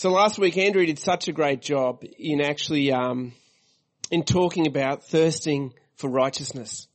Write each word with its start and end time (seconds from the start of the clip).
So 0.00 0.10
last 0.10 0.38
week 0.38 0.56
Andrew 0.56 0.86
did 0.86 0.98
such 0.98 1.28
a 1.28 1.32
great 1.32 1.60
job 1.60 2.02
in 2.18 2.40
actually, 2.40 2.90
um, 2.90 3.32
in 4.10 4.22
talking 4.22 4.66
about 4.66 5.04
thirsting 5.04 5.74
for 5.96 6.08
righteousness. 6.08 6.88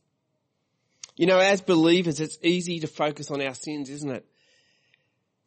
You 1.14 1.26
know, 1.26 1.38
as 1.38 1.60
believers, 1.60 2.18
it's 2.18 2.36
easy 2.42 2.80
to 2.80 2.88
focus 2.88 3.30
on 3.30 3.40
our 3.40 3.54
sins, 3.54 3.90
isn't 3.90 4.10
it? 4.10 4.26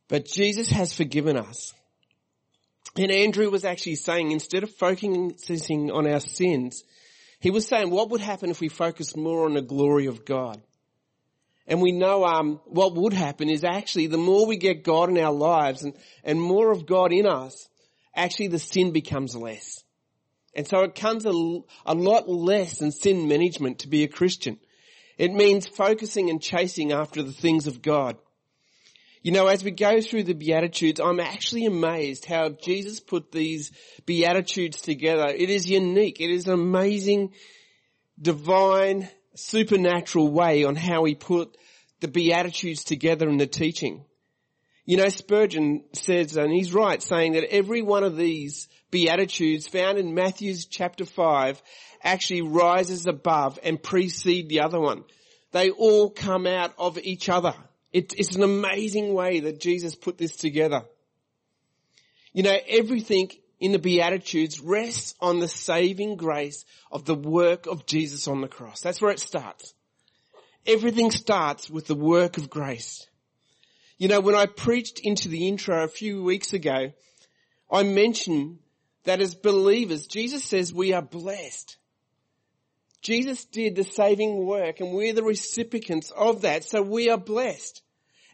But 0.07 0.23
Jesus 0.23 0.69
has 0.69 0.93
forgiven 0.93 1.35
us. 1.35 1.73
And 2.95 3.11
Andrew 3.11 3.49
was 3.49 3.65
actually 3.65 3.95
saying 3.95 4.31
instead 4.31 4.63
of 4.63 4.73
focusing 4.75 5.91
on 5.91 6.07
our 6.07 6.21
sins, 6.21 6.85
he 7.41 7.51
was 7.51 7.67
saying 7.67 7.89
what 7.89 8.11
would 8.11 8.21
happen 8.21 8.51
if 8.51 8.61
we 8.61 8.69
focused 8.69 9.17
more 9.17 9.43
on 9.43 9.55
the 9.55 9.61
glory 9.61 10.05
of 10.05 10.23
God? 10.23 10.61
And 11.69 11.81
we 11.81 11.91
know 11.91 12.25
um, 12.25 12.59
what 12.65 12.95
would 12.95 13.13
happen 13.13 13.47
is 13.47 13.63
actually 13.63 14.07
the 14.07 14.17
more 14.17 14.47
we 14.47 14.57
get 14.57 14.83
God 14.83 15.09
in 15.09 15.19
our 15.19 15.31
lives 15.31 15.83
and, 15.83 15.93
and 16.23 16.41
more 16.41 16.71
of 16.71 16.87
God 16.87 17.13
in 17.13 17.27
us, 17.27 17.69
actually 18.15 18.47
the 18.47 18.57
sin 18.57 18.91
becomes 18.91 19.35
less. 19.35 19.83
And 20.55 20.67
so 20.67 20.79
it 20.79 20.95
comes 20.95 21.27
a, 21.27 21.29
a 21.85 21.93
lot 21.93 22.27
less 22.27 22.79
than 22.79 22.91
sin 22.91 23.27
management 23.27 23.79
to 23.79 23.87
be 23.87 24.03
a 24.03 24.07
Christian. 24.07 24.57
It 25.19 25.31
means 25.31 25.67
focusing 25.67 26.31
and 26.31 26.41
chasing 26.41 26.91
after 26.91 27.21
the 27.21 27.31
things 27.31 27.67
of 27.67 27.83
God. 27.83 28.17
You 29.21 29.31
know, 29.31 29.47
as 29.47 29.63
we 29.63 29.71
go 29.71 30.01
through 30.01 30.23
the 30.23 30.33
Beatitudes, 30.33 30.99
I'm 30.99 31.19
actually 31.19 31.65
amazed 31.65 32.25
how 32.25 32.49
Jesus 32.49 32.99
put 32.99 33.31
these 33.31 33.71
Beatitudes 34.07 34.81
together. 34.81 35.27
It 35.27 35.51
is 35.51 35.69
unique. 35.69 36.19
It 36.19 36.31
is 36.31 36.47
an 36.47 36.53
amazing, 36.53 37.33
divine, 38.19 39.09
supernatural 39.39 40.29
way 40.29 40.63
on 40.63 40.75
how 40.75 41.03
he 41.05 41.15
put 41.15 41.57
the 41.99 42.07
Beatitudes 42.07 42.83
together 42.83 43.27
in 43.29 43.37
the 43.37 43.47
teaching. 43.47 44.05
You 44.85 44.97
know, 44.97 45.09
Spurgeon 45.09 45.83
says, 45.93 46.35
and 46.35 46.51
he's 46.51 46.73
right, 46.73 47.01
saying 47.01 47.33
that 47.33 47.53
every 47.53 47.81
one 47.81 48.03
of 48.03 48.17
these 48.17 48.67
Beatitudes 48.91 49.67
found 49.67 49.99
in 49.99 50.15
Matthew's 50.15 50.65
chapter 50.65 51.05
5 51.05 51.61
actually 52.03 52.41
rises 52.41 53.05
above 53.05 53.59
and 53.63 53.81
precede 53.81 54.49
the 54.49 54.61
other 54.61 54.79
one. 54.79 55.03
They 55.51 55.69
all 55.69 56.09
come 56.09 56.47
out 56.47 56.73
of 56.77 56.97
each 56.97 57.29
other. 57.29 57.53
It, 57.91 58.13
it's 58.17 58.35
an 58.35 58.43
amazing 58.43 59.13
way 59.13 59.41
that 59.41 59.59
Jesus 59.59 59.95
put 59.95 60.17
this 60.17 60.35
together. 60.35 60.83
You 62.33 62.43
know, 62.43 62.57
everything 62.67 63.31
in 63.59 63.71
the 63.71 63.79
Beatitudes 63.79 64.59
rests 64.59 65.15
on 65.19 65.39
the 65.39 65.47
saving 65.47 66.15
grace 66.15 66.65
of 66.91 67.05
the 67.05 67.15
work 67.15 67.67
of 67.67 67.85
Jesus 67.85 68.27
on 68.27 68.41
the 68.41 68.47
cross. 68.47 68.81
That's 68.81 69.01
where 69.01 69.11
it 69.11 69.19
starts. 69.19 69.73
Everything 70.65 71.11
starts 71.11 71.69
with 71.69 71.87
the 71.87 71.95
work 71.95 72.37
of 72.37 72.49
grace. 72.49 73.07
You 73.97 74.07
know, 74.07 74.21
when 74.21 74.35
I 74.35 74.45
preached 74.45 74.99
into 74.99 75.27
the 75.27 75.47
intro 75.47 75.83
a 75.83 75.89
few 75.89 76.23
weeks 76.23 76.53
ago, 76.53 76.93
I 77.69 77.83
mentioned 77.83 78.59
that 79.03 79.21
as 79.21 79.35
believers, 79.35 80.07
Jesus 80.07 80.43
says 80.43 80.73
we 80.73 80.93
are 80.93 81.01
blessed. 81.01 81.77
Jesus 83.01 83.45
did 83.45 83.75
the 83.75 83.83
saving 83.83 84.45
work 84.45 84.79
and 84.79 84.93
we're 84.93 85.13
the 85.13 85.23
recipients 85.23 86.11
of 86.11 86.41
that. 86.41 86.63
So 86.63 86.81
we 86.81 87.09
are 87.09 87.17
blessed. 87.17 87.81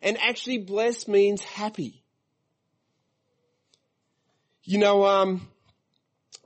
And 0.02 0.18
actually 0.20 0.60
blessed 0.60 1.08
means 1.08 1.44
happy. 1.44 2.05
You 4.68 4.80
know, 4.80 5.06
um, 5.06 5.48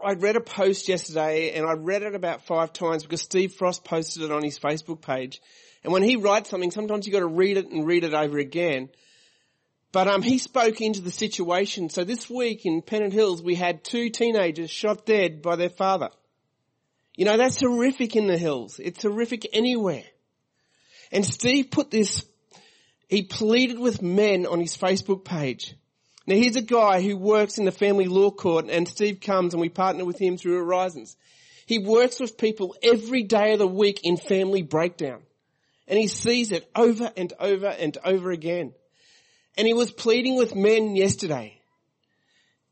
I 0.03 0.12
read 0.12 0.36
a 0.36 0.42
post 0.42 0.89
yesterday 0.89 1.53
and 1.53 1.66
I 1.66 1.72
read 1.73 2.03
it 2.03 2.16
about 2.16 2.45
five 2.45 2.73
times 2.73 3.03
because 3.03 3.22
Steve 3.22 3.53
Frost 3.53 3.86
posted 3.86 4.23
it 4.23 4.31
on 4.31 4.44
his 4.44 4.59
Facebook 4.59 5.02
page. 5.02 5.42
And 5.86 5.94
when 5.94 6.03
he 6.03 6.17
writes 6.17 6.50
something, 6.50 6.70
sometimes 6.70 7.08
you 7.08 7.14
got 7.14 7.20
to 7.20 7.28
read 7.28 7.56
it 7.56 7.70
and 7.70 7.88
read 7.88 8.03
it 8.03 8.14
over 8.14 8.38
again. 8.38 8.90
But 9.94 10.09
um, 10.09 10.22
he 10.22 10.38
spoke 10.38 10.81
into 10.81 11.00
the 11.00 11.12
situation. 11.12 11.90
So 11.90 12.03
this 12.03 12.30
week 12.30 12.66
in 12.66 12.81
Pennant 12.81 13.14
Hills, 13.14 13.42
we 13.42 13.56
had 13.56 13.86
two 13.86 14.09
teenagers 14.09 14.70
shot 14.70 15.06
dead 15.06 15.42
by 15.42 15.56
their 15.56 15.70
father. 15.70 16.09
You 17.16 17.23
know, 17.23 17.38
that's 17.38 17.62
horrific 17.62 18.17
in 18.17 18.28
the 18.28 18.38
hills. 18.38 18.81
It's 18.84 19.03
horrific 19.03 19.47
anywhere. 19.53 20.03
And 21.09 21.25
Steve 21.25 21.72
put 21.72 21.90
this, 21.90 22.25
he 23.07 23.24
pleaded 23.24 23.80
with 23.80 24.01
men 24.01 24.46
on 24.46 24.59
his 24.59 24.75
Facebook 24.75 25.24
page. 25.24 25.74
Now 26.29 26.35
here's 26.35 26.57
a 26.57 26.62
guy 26.62 27.01
who 27.01 27.17
works 27.17 27.57
in 27.57 27.66
the 27.66 27.72
family 27.72 28.06
law 28.06 28.29
court 28.29 28.67
and 28.69 28.88
Steve 28.88 29.19
comes 29.19 29.56
and 29.56 29.62
we 29.62 29.69
partner 29.69 30.06
with 30.06 30.19
him 30.19 30.38
through 30.38 30.59
Horizons. 30.59 31.17
He 31.66 31.79
works 31.79 32.19
with 32.19 32.38
people 32.38 32.75
every 32.84 33.23
day 33.23 33.53
of 33.53 33.57
the 33.57 33.66
week 33.66 34.01
in 34.03 34.16
family 34.16 34.62
breakdown. 34.62 35.23
And 35.88 35.97
he 35.97 36.06
sees 36.06 36.51
it 36.51 36.69
over 36.75 37.12
and 37.18 37.34
over 37.39 37.66
and 37.66 37.97
over 38.06 38.29
again. 38.29 38.75
And 39.57 39.66
he 39.66 39.73
was 39.73 39.89
pleading 39.89 40.38
with 40.38 40.53
men 40.53 40.95
yesterday. 40.95 41.59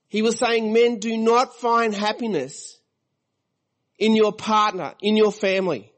He 0.08 0.22
was 0.22 0.38
saying 0.38 0.72
men 0.72 1.00
do 1.00 1.18
not 1.18 1.56
find 1.56 1.96
happiness 1.96 2.78
in 3.98 4.16
your 4.16 4.34
partner, 4.34 4.94
in 5.02 5.18
your 5.18 5.32
family. 5.32 5.92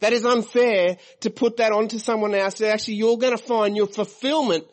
That 0.00 0.12
is 0.12 0.26
unfair 0.26 0.98
to 1.20 1.30
put 1.30 1.56
that 1.56 1.72
onto 1.72 1.96
someone 1.96 2.34
else. 2.34 2.60
Actually, 2.60 2.96
you're 2.96 3.16
going 3.16 3.34
to 3.34 3.42
find 3.42 3.78
your 3.78 3.86
fulfillment 3.86 4.64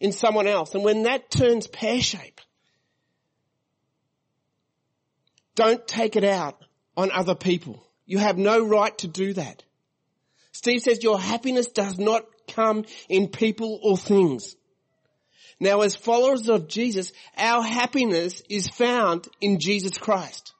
in 0.00 0.12
someone 0.12 0.46
else. 0.46 0.74
And 0.74 0.82
when 0.82 1.04
that 1.04 1.30
turns 1.30 1.66
pear-shaped, 1.66 2.44
don't 5.54 5.86
take 5.86 6.16
it 6.16 6.24
out 6.24 6.64
on 6.96 7.10
other 7.12 7.34
people. 7.34 7.86
You 8.06 8.18
have 8.18 8.38
no 8.38 8.66
right 8.66 8.96
to 8.98 9.08
do 9.08 9.34
that. 9.34 9.62
Steve 10.52 10.80
says 10.80 11.02
your 11.02 11.20
happiness 11.20 11.68
does 11.68 11.98
not 11.98 12.24
come 12.48 12.84
in 13.08 13.28
people 13.28 13.78
or 13.82 13.96
things. 13.96 14.56
Now 15.60 15.82
as 15.82 15.94
followers 15.94 16.48
of 16.48 16.68
Jesus, 16.68 17.12
our 17.36 17.62
happiness 17.62 18.42
is 18.48 18.68
found 18.68 19.28
in 19.40 19.60
Jesus 19.60 19.98
Christ. 19.98 20.54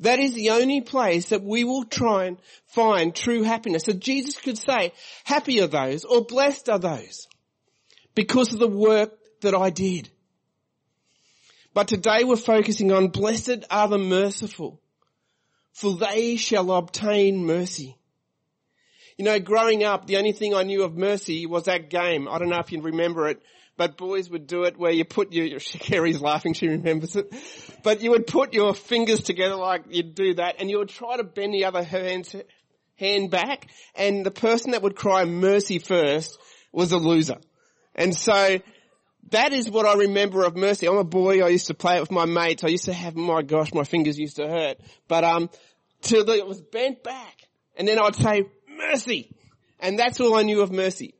That 0.00 0.18
is 0.18 0.34
the 0.34 0.50
only 0.50 0.82
place 0.82 1.30
that 1.30 1.42
we 1.42 1.64
will 1.64 1.84
try 1.84 2.26
and 2.26 2.38
find 2.66 3.14
true 3.14 3.42
happiness. 3.42 3.84
So 3.84 3.92
Jesus 3.92 4.38
could 4.38 4.58
say, 4.58 4.92
happy 5.24 5.60
are 5.62 5.66
those 5.66 6.04
or 6.04 6.24
blessed 6.24 6.68
are 6.68 6.78
those 6.78 7.26
because 8.14 8.52
of 8.52 8.58
the 8.58 8.68
work 8.68 9.12
that 9.40 9.54
I 9.54 9.70
did. 9.70 10.10
But 11.72 11.88
today 11.88 12.24
we're 12.24 12.36
focusing 12.36 12.92
on 12.92 13.08
blessed 13.08 13.64
are 13.70 13.88
the 13.88 13.98
merciful 13.98 14.80
for 15.72 15.96
they 15.96 16.36
shall 16.36 16.70
obtain 16.70 17.44
mercy. 17.44 17.96
You 19.18 19.24
know, 19.24 19.40
growing 19.40 19.82
up, 19.82 20.06
the 20.06 20.16
only 20.16 20.32
thing 20.32 20.54
I 20.54 20.62
knew 20.62 20.84
of 20.84 20.96
mercy 20.96 21.46
was 21.46 21.64
that 21.64 21.90
game. 21.90 22.28
I 22.28 22.38
don't 22.38 22.48
know 22.48 22.60
if 22.60 22.70
you 22.70 22.80
remember 22.80 23.28
it 23.28 23.42
but 23.76 23.96
boys 23.96 24.30
would 24.30 24.46
do 24.46 24.64
it 24.64 24.78
where 24.78 24.92
you 24.92 25.04
put 25.04 25.32
your, 25.32 25.58
Carrie's 25.80 26.20
laughing, 26.20 26.52
she 26.54 26.68
remembers 26.68 27.16
it, 27.16 27.32
but 27.82 28.02
you 28.02 28.10
would 28.10 28.26
put 28.26 28.54
your 28.54 28.74
fingers 28.74 29.20
together 29.20 29.56
like 29.56 29.84
you'd 29.90 30.14
do 30.14 30.34
that 30.34 30.56
and 30.58 30.70
you 30.70 30.78
would 30.78 30.88
try 30.88 31.16
to 31.16 31.24
bend 31.24 31.54
the 31.54 31.64
other 31.64 31.82
hand's, 31.82 32.34
hand 32.96 33.30
back 33.30 33.68
and 33.94 34.24
the 34.24 34.30
person 34.30 34.72
that 34.72 34.82
would 34.82 34.96
cry 34.96 35.24
mercy 35.24 35.78
first 35.78 36.38
was 36.72 36.92
a 36.92 36.96
loser. 36.96 37.38
And 37.94 38.14
so 38.14 38.58
that 39.30 39.52
is 39.52 39.70
what 39.70 39.86
I 39.86 39.94
remember 39.94 40.44
of 40.44 40.56
mercy. 40.56 40.86
I'm 40.86 40.96
a 40.96 41.04
boy, 41.04 41.44
I 41.44 41.48
used 41.48 41.68
to 41.68 41.74
play 41.74 41.96
it 41.96 42.00
with 42.00 42.10
my 42.10 42.24
mates, 42.24 42.64
I 42.64 42.68
used 42.68 42.84
to 42.84 42.92
have, 42.92 43.16
my 43.16 43.42
gosh, 43.42 43.72
my 43.72 43.84
fingers 43.84 44.18
used 44.18 44.36
to 44.36 44.48
hurt, 44.48 44.78
but 45.08 45.24
um, 45.24 45.50
till 46.02 46.28
it 46.28 46.46
was 46.46 46.60
bent 46.60 47.02
back 47.02 47.48
and 47.76 47.88
then 47.88 47.98
I'd 47.98 48.16
say 48.16 48.44
mercy. 48.68 49.30
And 49.80 49.98
that's 49.98 50.20
all 50.20 50.36
I 50.36 50.42
knew 50.42 50.62
of 50.62 50.72
mercy. 50.72 51.14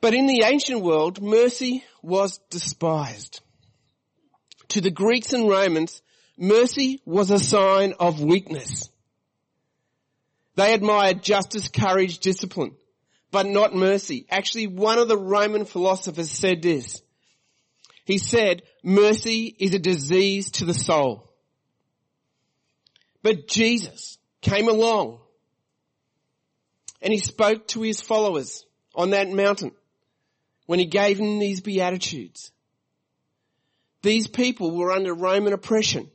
But 0.00 0.14
in 0.14 0.26
the 0.26 0.42
ancient 0.44 0.82
world, 0.82 1.22
mercy 1.22 1.82
was 2.02 2.38
despised. 2.50 3.40
To 4.68 4.80
the 4.80 4.90
Greeks 4.90 5.32
and 5.32 5.48
Romans, 5.48 6.02
mercy 6.36 7.00
was 7.06 7.30
a 7.30 7.38
sign 7.38 7.94
of 7.98 8.22
weakness. 8.22 8.90
They 10.56 10.74
admired 10.74 11.22
justice, 11.22 11.68
courage, 11.68 12.18
discipline, 12.18 12.76
but 13.34 13.46
not 13.46 13.74
mercy. 13.74 14.26
Actually, 14.30 14.68
one 14.68 14.96
of 14.96 15.08
the 15.08 15.18
Roman 15.18 15.64
philosophers 15.64 16.30
said 16.30 16.62
this. 16.62 17.02
He 18.04 18.18
said, 18.18 18.62
mercy 18.84 19.52
is 19.58 19.74
a 19.74 19.80
disease 19.80 20.52
to 20.52 20.64
the 20.64 20.72
soul. 20.72 21.28
But 23.24 23.48
Jesus 23.48 24.18
came 24.40 24.68
along 24.68 25.18
and 27.02 27.12
he 27.12 27.18
spoke 27.18 27.66
to 27.68 27.82
his 27.82 28.00
followers 28.00 28.64
on 28.94 29.10
that 29.10 29.28
mountain 29.28 29.72
when 30.66 30.78
he 30.78 30.84
gave 30.84 31.18
them 31.18 31.40
these 31.40 31.60
beatitudes. 31.60 32.52
These 34.02 34.28
people 34.28 34.76
were 34.76 34.92
under 34.92 35.12
Roman 35.12 35.54
oppression. 35.54 36.08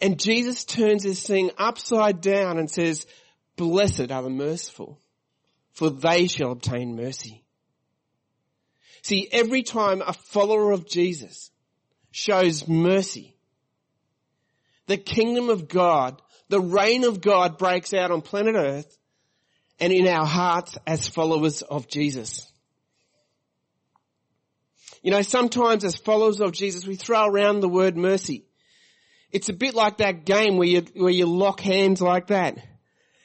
And 0.00 0.18
Jesus 0.18 0.64
turns 0.64 1.04
this 1.04 1.24
thing 1.24 1.52
upside 1.56 2.20
down 2.20 2.58
and 2.58 2.68
says, 2.68 3.06
blessed 3.54 4.10
are 4.10 4.22
the 4.24 4.28
merciful, 4.28 4.98
for 5.72 5.90
they 5.90 6.26
shall 6.26 6.52
obtain 6.52 6.96
mercy. 6.96 7.44
See, 9.02 9.28
every 9.32 9.62
time 9.62 10.00
a 10.00 10.12
follower 10.12 10.70
of 10.70 10.86
Jesus 10.86 11.50
shows 12.10 12.68
mercy, 12.68 13.36
the 14.86 14.96
kingdom 14.96 15.48
of 15.48 15.68
God, 15.68 16.20
the 16.48 16.60
reign 16.60 17.04
of 17.04 17.20
God 17.20 17.58
breaks 17.58 17.94
out 17.94 18.10
on 18.10 18.20
planet 18.20 18.54
earth 18.54 18.98
and 19.80 19.92
in 19.92 20.06
our 20.06 20.26
hearts 20.26 20.76
as 20.86 21.08
followers 21.08 21.62
of 21.62 21.88
Jesus. 21.88 22.48
You 25.02 25.10
know, 25.10 25.22
sometimes 25.22 25.84
as 25.84 25.96
followers 25.96 26.40
of 26.40 26.52
Jesus, 26.52 26.86
we 26.86 26.94
throw 26.94 27.26
around 27.26 27.60
the 27.60 27.68
word 27.68 27.96
mercy. 27.96 28.44
It's 29.32 29.48
a 29.48 29.54
bit 29.54 29.74
like 29.74 29.96
that 29.96 30.24
game 30.24 30.58
where 30.58 30.68
you, 30.68 30.82
where 30.94 31.10
you 31.10 31.26
lock 31.26 31.60
hands 31.60 32.00
like 32.00 32.28
that. 32.28 32.58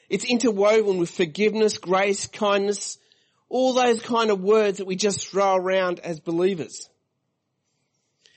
It's 0.10 0.26
interwoven 0.26 0.98
with 0.98 1.10
forgiveness, 1.10 1.78
grace, 1.78 2.28
kindness, 2.28 2.98
all 3.50 3.74
those 3.74 4.02
kind 4.02 4.30
of 4.30 4.42
words 4.42 4.78
that 4.78 4.88
we 4.88 4.96
just 4.96 5.28
throw 5.28 5.56
around 5.56 6.00
as 6.00 6.20
believers. 6.20 6.90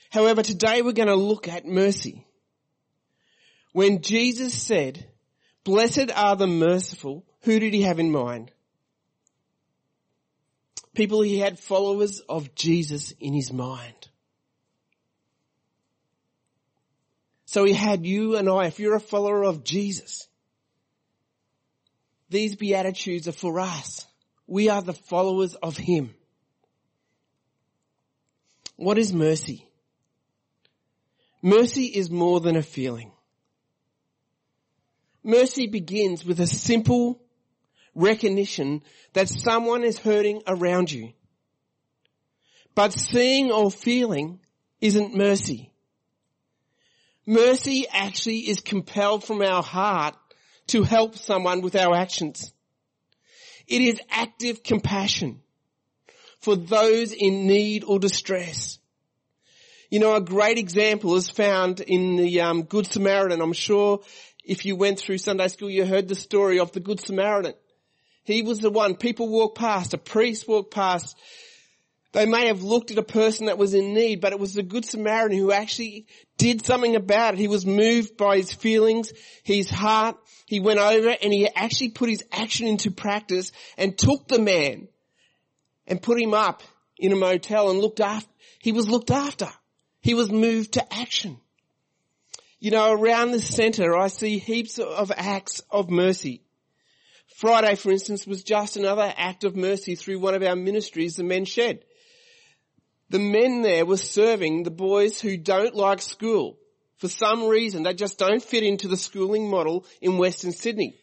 However, 0.09 0.43
today 0.43 0.81
we're 0.81 0.91
going 0.91 1.07
to 1.07 1.15
look 1.15 1.47
at 1.47 1.65
mercy. 1.65 2.25
When 3.71 4.01
Jesus 4.01 4.53
said, 4.53 5.07
blessed 5.63 6.11
are 6.13 6.35
the 6.35 6.47
merciful, 6.47 7.25
who 7.43 7.59
did 7.59 7.73
he 7.73 7.83
have 7.83 7.99
in 7.99 8.11
mind? 8.11 8.51
People 10.93 11.21
he 11.21 11.39
had 11.39 11.57
followers 11.57 12.19
of 12.27 12.53
Jesus 12.53 13.11
in 13.19 13.33
his 13.33 13.53
mind. 13.53 14.09
So 17.45 17.63
he 17.63 17.73
had 17.73 18.05
you 18.05 18.35
and 18.35 18.49
I, 18.49 18.67
if 18.67 18.79
you're 18.79 18.95
a 18.95 18.99
follower 18.99 19.43
of 19.43 19.63
Jesus, 19.63 20.27
these 22.31 22.55
Beatitudes 22.55 23.27
are 23.27 23.33
for 23.33 23.59
us. 23.59 24.07
We 24.47 24.69
are 24.69 24.81
the 24.81 24.93
followers 24.93 25.53
of 25.55 25.77
him. 25.77 26.15
What 28.77 28.97
is 28.97 29.13
mercy? 29.13 29.67
Mercy 31.41 31.85
is 31.85 32.09
more 32.09 32.39
than 32.39 32.55
a 32.55 32.63
feeling. 32.63 33.11
Mercy 35.23 35.67
begins 35.67 36.25
with 36.25 36.39
a 36.39 36.47
simple 36.47 37.21
recognition 37.93 38.81
that 39.13 39.27
someone 39.27 39.83
is 39.83 39.99
hurting 39.99 40.41
around 40.47 40.91
you. 40.91 41.11
But 42.73 42.93
seeing 42.93 43.51
or 43.51 43.69
feeling 43.69 44.39
isn't 44.79 45.15
mercy. 45.15 45.73
Mercy 47.27 47.85
actually 47.91 48.49
is 48.49 48.61
compelled 48.61 49.23
from 49.23 49.41
our 49.41 49.61
heart 49.61 50.15
to 50.71 50.83
help 50.83 51.17
someone 51.17 51.61
with 51.61 51.75
our 51.75 51.93
actions. 51.93 52.53
It 53.67 53.81
is 53.81 53.99
active 54.09 54.63
compassion 54.63 55.41
for 56.39 56.55
those 56.55 57.11
in 57.11 57.45
need 57.45 57.83
or 57.83 57.99
distress. 57.99 58.79
You 59.89 59.99
know, 59.99 60.15
a 60.15 60.21
great 60.21 60.57
example 60.57 61.17
is 61.17 61.29
found 61.29 61.81
in 61.81 62.15
the 62.15 62.39
um, 62.39 62.63
Good 62.63 62.87
Samaritan. 62.87 63.41
I'm 63.41 63.51
sure 63.51 63.99
if 64.45 64.65
you 64.65 64.77
went 64.77 64.99
through 64.99 65.17
Sunday 65.17 65.49
school, 65.49 65.69
you 65.69 65.85
heard 65.85 66.07
the 66.07 66.15
story 66.15 66.59
of 66.59 66.71
the 66.71 66.79
Good 66.79 67.01
Samaritan. 67.01 67.53
He 68.23 68.41
was 68.41 68.59
the 68.59 68.69
one. 68.69 68.95
People 68.95 69.27
walked 69.27 69.57
past. 69.57 69.93
A 69.93 69.97
priest 69.97 70.47
walked 70.47 70.73
past. 70.73 71.17
They 72.13 72.25
may 72.25 72.47
have 72.47 72.63
looked 72.63 72.91
at 72.91 72.97
a 72.97 73.03
person 73.03 73.47
that 73.47 73.57
was 73.57 73.73
in 73.73 73.93
need, 73.93 74.21
but 74.21 74.31
it 74.31 74.39
was 74.39 74.53
the 74.53 74.63
Good 74.63 74.85
Samaritan 74.85 75.37
who 75.37 75.51
actually 75.51 76.07
did 76.37 76.65
something 76.65 76.95
about 76.95 77.33
it. 77.33 77.39
He 77.39 77.49
was 77.49 77.65
moved 77.65 78.15
by 78.15 78.37
his 78.37 78.53
feelings, 78.53 79.11
his 79.43 79.69
heart. 79.69 80.17
He 80.51 80.59
went 80.59 80.81
over 80.81 81.15
and 81.23 81.31
he 81.31 81.47
actually 81.47 81.91
put 81.91 82.09
his 82.09 82.25
action 82.29 82.67
into 82.67 82.91
practice 82.91 83.53
and 83.77 83.97
took 83.97 84.27
the 84.27 84.37
man 84.37 84.89
and 85.87 86.01
put 86.01 86.19
him 86.19 86.33
up 86.33 86.61
in 86.97 87.13
a 87.13 87.15
motel 87.15 87.69
and 87.69 87.79
looked 87.79 88.01
after, 88.01 88.29
he 88.59 88.73
was 88.73 88.89
looked 88.89 89.11
after. 89.11 89.47
He 90.01 90.13
was 90.13 90.29
moved 90.29 90.73
to 90.73 90.93
action. 90.93 91.39
You 92.59 92.71
know, 92.71 92.91
around 92.91 93.31
the 93.31 93.39
center 93.39 93.95
I 93.95 94.09
see 94.09 94.39
heaps 94.39 94.77
of 94.77 95.09
acts 95.15 95.61
of 95.71 95.89
mercy. 95.89 96.41
Friday, 97.37 97.75
for 97.75 97.89
instance, 97.89 98.27
was 98.27 98.43
just 98.43 98.75
another 98.75 99.13
act 99.15 99.45
of 99.45 99.55
mercy 99.55 99.95
through 99.95 100.19
one 100.19 100.35
of 100.35 100.43
our 100.43 100.57
ministries, 100.57 101.15
the 101.15 101.23
Men's 101.23 101.47
Shed. 101.47 101.85
The 103.09 103.19
men 103.19 103.61
there 103.61 103.85
were 103.85 103.95
serving 103.95 104.63
the 104.63 104.69
boys 104.69 105.21
who 105.21 105.37
don't 105.37 105.75
like 105.75 106.01
school. 106.01 106.57
For 107.01 107.07
some 107.07 107.47
reason, 107.47 107.81
they 107.81 107.95
just 107.95 108.19
don't 108.19 108.43
fit 108.43 108.61
into 108.61 108.87
the 108.87 108.95
schooling 108.95 109.49
model 109.49 109.85
in 110.01 110.19
Western 110.19 110.51
Sydney. 110.51 110.99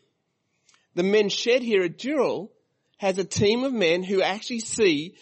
The 0.95 1.03
Men's 1.03 1.33
Shed 1.33 1.61
here 1.61 1.83
at 1.83 1.99
Dural 1.99 2.51
has 2.99 3.19
a 3.19 3.25
team 3.25 3.65
of 3.65 3.73
men 3.73 4.05
who 4.05 4.23
actually 4.23 4.61
see 4.61 5.17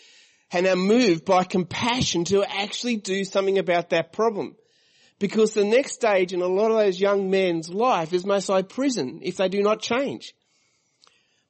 and 0.52 0.66
are 0.66 0.76
moved 0.76 1.24
by 1.24 1.44
compassion 1.44 2.24
to 2.24 2.44
actually 2.44 2.96
do 2.96 3.24
something 3.24 3.56
about 3.56 3.88
that 3.88 4.12
problem. 4.12 4.54
Because 5.18 5.54
the 5.54 5.64
next 5.64 5.92
stage 5.92 6.34
in 6.34 6.42
a 6.42 6.46
lot 6.46 6.70
of 6.70 6.76
those 6.76 7.00
young 7.00 7.30
men's 7.30 7.70
life 7.70 8.12
is 8.12 8.26
most 8.26 8.50
like 8.50 8.68
prison 8.68 9.20
if 9.22 9.38
they 9.38 9.48
do 9.48 9.62
not 9.62 9.80
change. 9.80 10.34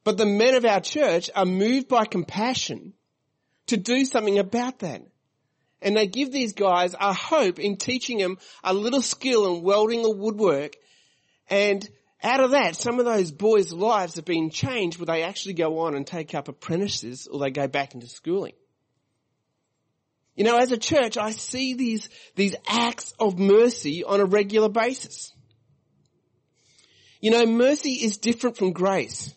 But 0.05 0.17
the 0.17 0.25
men 0.25 0.55
of 0.55 0.63
our 0.63 0.79
church 0.79 1.29
are 1.35 1.45
moved 1.45 1.89
by 1.89 2.05
compassion 2.05 2.93
to 3.65 3.75
do 3.75 4.05
something 4.05 4.39
about 4.39 4.79
that. 4.79 5.01
And 5.81 5.95
they 5.95 6.07
give 6.07 6.31
these 6.31 6.53
guys 6.53 6.95
a 6.99 7.13
hope 7.13 7.59
in 7.59 7.77
teaching 7.77 8.17
them 8.17 8.37
a 8.63 8.73
little 8.73 9.01
skill 9.01 9.55
in 9.55 9.63
welding 9.63 10.05
or 10.05 10.15
woodwork. 10.15 10.75
And 11.49 11.87
out 12.23 12.39
of 12.39 12.51
that, 12.51 12.75
some 12.75 12.99
of 12.99 13.05
those 13.05 13.31
boys' 13.31 13.71
lives 13.71 14.15
have 14.15 14.25
been 14.25 14.49
changed 14.49 14.97
where 14.97 15.05
they 15.05 15.23
actually 15.23 15.53
go 15.53 15.79
on 15.79 15.95
and 15.95 16.05
take 16.05 16.33
up 16.33 16.47
apprentices 16.47 17.27
or 17.27 17.39
they 17.39 17.51
go 17.51 17.67
back 17.67 17.93
into 17.93 18.07
schooling. 18.07 18.53
You 20.35 20.43
know, 20.43 20.57
as 20.57 20.71
a 20.71 20.77
church, 20.77 21.17
I 21.17 21.31
see 21.31 21.73
these, 21.73 22.09
these 22.35 22.55
acts 22.67 23.13
of 23.19 23.39
mercy 23.39 24.03
on 24.03 24.19
a 24.19 24.25
regular 24.25 24.69
basis. 24.69 25.33
You 27.19 27.31
know, 27.31 27.45
mercy 27.45 27.93
is 27.93 28.17
different 28.17 28.57
from 28.57 28.71
grace. 28.71 29.33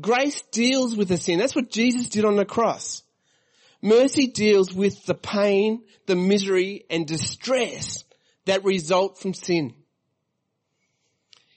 Grace 0.00 0.42
deals 0.50 0.96
with 0.96 1.08
the 1.08 1.18
sin. 1.18 1.38
That's 1.38 1.54
what 1.54 1.70
Jesus 1.70 2.08
did 2.08 2.24
on 2.24 2.36
the 2.36 2.46
cross. 2.46 3.02
Mercy 3.82 4.26
deals 4.26 4.74
with 4.74 5.04
the 5.06 5.14
pain, 5.14 5.82
the 6.06 6.16
misery 6.16 6.84
and 6.90 7.06
distress 7.06 8.04
that 8.44 8.64
result 8.64 9.18
from 9.18 9.32
sin. 9.32 9.74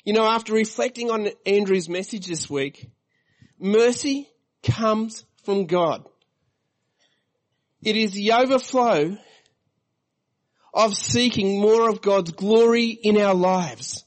You 0.06 0.14
know, 0.14 0.25
after 0.25 0.54
reflecting 0.54 1.12
on 1.12 1.30
Andrew's 1.46 1.90
message 1.90 2.28
this 2.28 2.50
week, 2.50 2.90
mercy 3.60 4.30
comes 4.62 5.25
from 5.44 5.66
God. 5.66 6.06
It 7.81 7.96
is 7.96 8.14
the 8.14 8.34
overflow 8.34 9.18
of 10.74 10.96
seeking 10.96 11.60
more 11.60 11.90
of 11.90 12.02
God's 12.02 12.31
glory 12.31 12.88
in 12.88 13.18
our 13.18 13.36
lives. 13.36 14.04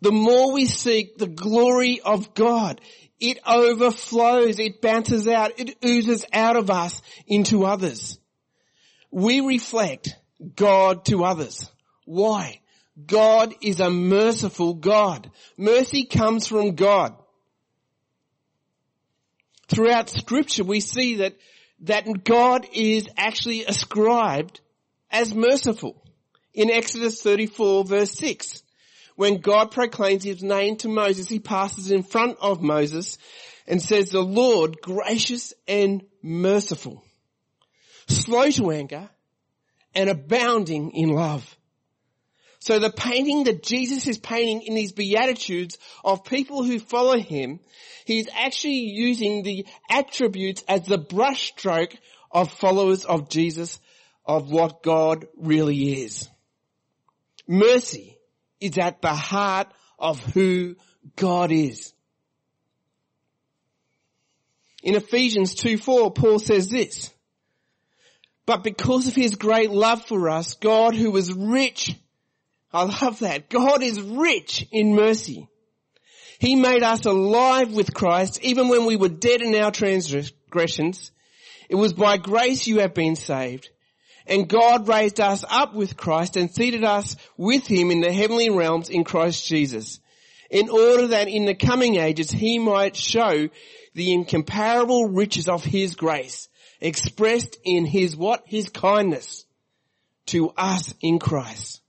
The 0.00 0.12
more 0.12 0.52
we 0.52 0.66
seek 0.66 1.16
the 1.16 1.26
glory 1.26 2.00
of 2.00 2.34
God, 2.34 2.80
it 3.20 3.38
overflows, 3.46 4.58
it 4.58 4.80
bounces 4.80 5.28
out, 5.28 5.52
it 5.58 5.76
oozes 5.84 6.24
out 6.32 6.56
of 6.56 6.70
us 6.70 7.00
into 7.26 7.64
others. 7.64 8.18
We 9.10 9.40
reflect 9.40 10.16
God 10.56 11.04
to 11.06 11.24
others. 11.24 11.70
Why? 12.04 12.60
God 13.06 13.54
is 13.60 13.80
a 13.80 13.90
merciful 13.90 14.74
God. 14.74 15.30
Mercy 15.56 16.04
comes 16.04 16.46
from 16.46 16.74
God. 16.74 17.14
Throughout 19.68 20.10
scripture 20.10 20.64
we 20.64 20.80
see 20.80 21.16
that, 21.16 21.34
that 21.80 22.24
God 22.24 22.66
is 22.72 23.08
actually 23.16 23.64
ascribed 23.64 24.60
as 25.10 25.34
merciful. 25.34 26.02
In 26.52 26.70
Exodus 26.70 27.20
34 27.22 27.84
verse 27.84 28.12
6, 28.12 28.62
when 29.16 29.40
God 29.40 29.70
proclaims 29.70 30.24
his 30.24 30.42
name 30.42 30.76
to 30.78 30.88
Moses, 30.88 31.28
he 31.28 31.38
passes 31.38 31.90
in 31.90 32.02
front 32.02 32.38
of 32.40 32.62
Moses 32.62 33.18
and 33.66 33.80
says, 33.80 34.10
the 34.10 34.20
Lord 34.20 34.80
gracious 34.82 35.52
and 35.68 36.02
merciful, 36.22 37.02
slow 38.08 38.50
to 38.50 38.70
anger 38.70 39.08
and 39.94 40.10
abounding 40.10 40.90
in 40.90 41.10
love. 41.10 41.56
So 42.58 42.78
the 42.78 42.90
painting 42.90 43.44
that 43.44 43.62
Jesus 43.62 44.06
is 44.06 44.18
painting 44.18 44.62
in 44.62 44.74
these 44.74 44.92
Beatitudes 44.92 45.78
of 46.02 46.24
people 46.24 46.64
who 46.64 46.78
follow 46.78 47.18
him, 47.18 47.60
he's 48.06 48.28
actually 48.34 48.78
using 48.78 49.42
the 49.42 49.66
attributes 49.90 50.64
as 50.66 50.86
the 50.86 50.98
brushstroke 50.98 51.94
of 52.30 52.50
followers 52.50 53.04
of 53.04 53.28
Jesus 53.28 53.78
of 54.24 54.50
what 54.50 54.82
God 54.82 55.26
really 55.36 56.02
is. 56.02 56.28
Mercy 57.46 58.13
is 58.64 58.78
at 58.78 59.02
the 59.02 59.14
heart 59.14 59.68
of 59.98 60.20
who 60.32 60.76
God 61.16 61.52
is. 61.52 61.92
In 64.82 64.94
Ephesians 64.96 65.54
2 65.54 65.78
4, 65.78 66.12
Paul 66.12 66.38
says 66.38 66.68
this, 66.68 67.10
but 68.46 68.62
because 68.62 69.08
of 69.08 69.14
his 69.14 69.36
great 69.36 69.70
love 69.70 70.04
for 70.04 70.28
us, 70.28 70.54
God 70.56 70.94
who 70.94 71.10
was 71.10 71.32
rich, 71.32 71.94
I 72.72 72.82
love 72.82 73.20
that, 73.20 73.48
God 73.48 73.82
is 73.82 74.00
rich 74.00 74.66
in 74.70 74.94
mercy. 74.94 75.48
He 76.38 76.56
made 76.56 76.82
us 76.82 77.06
alive 77.06 77.72
with 77.72 77.94
Christ 77.94 78.40
even 78.42 78.68
when 78.68 78.84
we 78.84 78.96
were 78.96 79.08
dead 79.08 79.40
in 79.40 79.54
our 79.54 79.70
transgressions. 79.70 81.10
It 81.70 81.76
was 81.76 81.94
by 81.94 82.18
grace 82.18 82.66
you 82.66 82.80
have 82.80 82.92
been 82.92 83.16
saved. 83.16 83.70
And 84.26 84.48
God 84.48 84.88
raised 84.88 85.20
us 85.20 85.44
up 85.48 85.74
with 85.74 85.96
Christ 85.96 86.36
and 86.36 86.50
seated 86.50 86.84
us 86.84 87.16
with 87.36 87.66
him 87.66 87.90
in 87.90 88.00
the 88.00 88.12
heavenly 88.12 88.50
realms 88.50 88.88
in 88.88 89.04
Christ 89.04 89.46
Jesus, 89.46 90.00
in 90.50 90.70
order 90.70 91.08
that 91.08 91.28
in 91.28 91.44
the 91.44 91.54
coming 91.54 91.96
ages 91.96 92.30
he 92.30 92.58
might 92.58 92.96
show 92.96 93.48
the 93.94 94.12
incomparable 94.12 95.08
riches 95.08 95.48
of 95.48 95.62
his 95.62 95.94
grace 95.94 96.48
expressed 96.80 97.56
in 97.64 97.84
his 97.86 98.16
what? 98.16 98.42
His 98.46 98.68
kindness 98.68 99.44
to 100.26 100.50
us 100.56 100.94
in 101.00 101.18
Christ. 101.18 101.80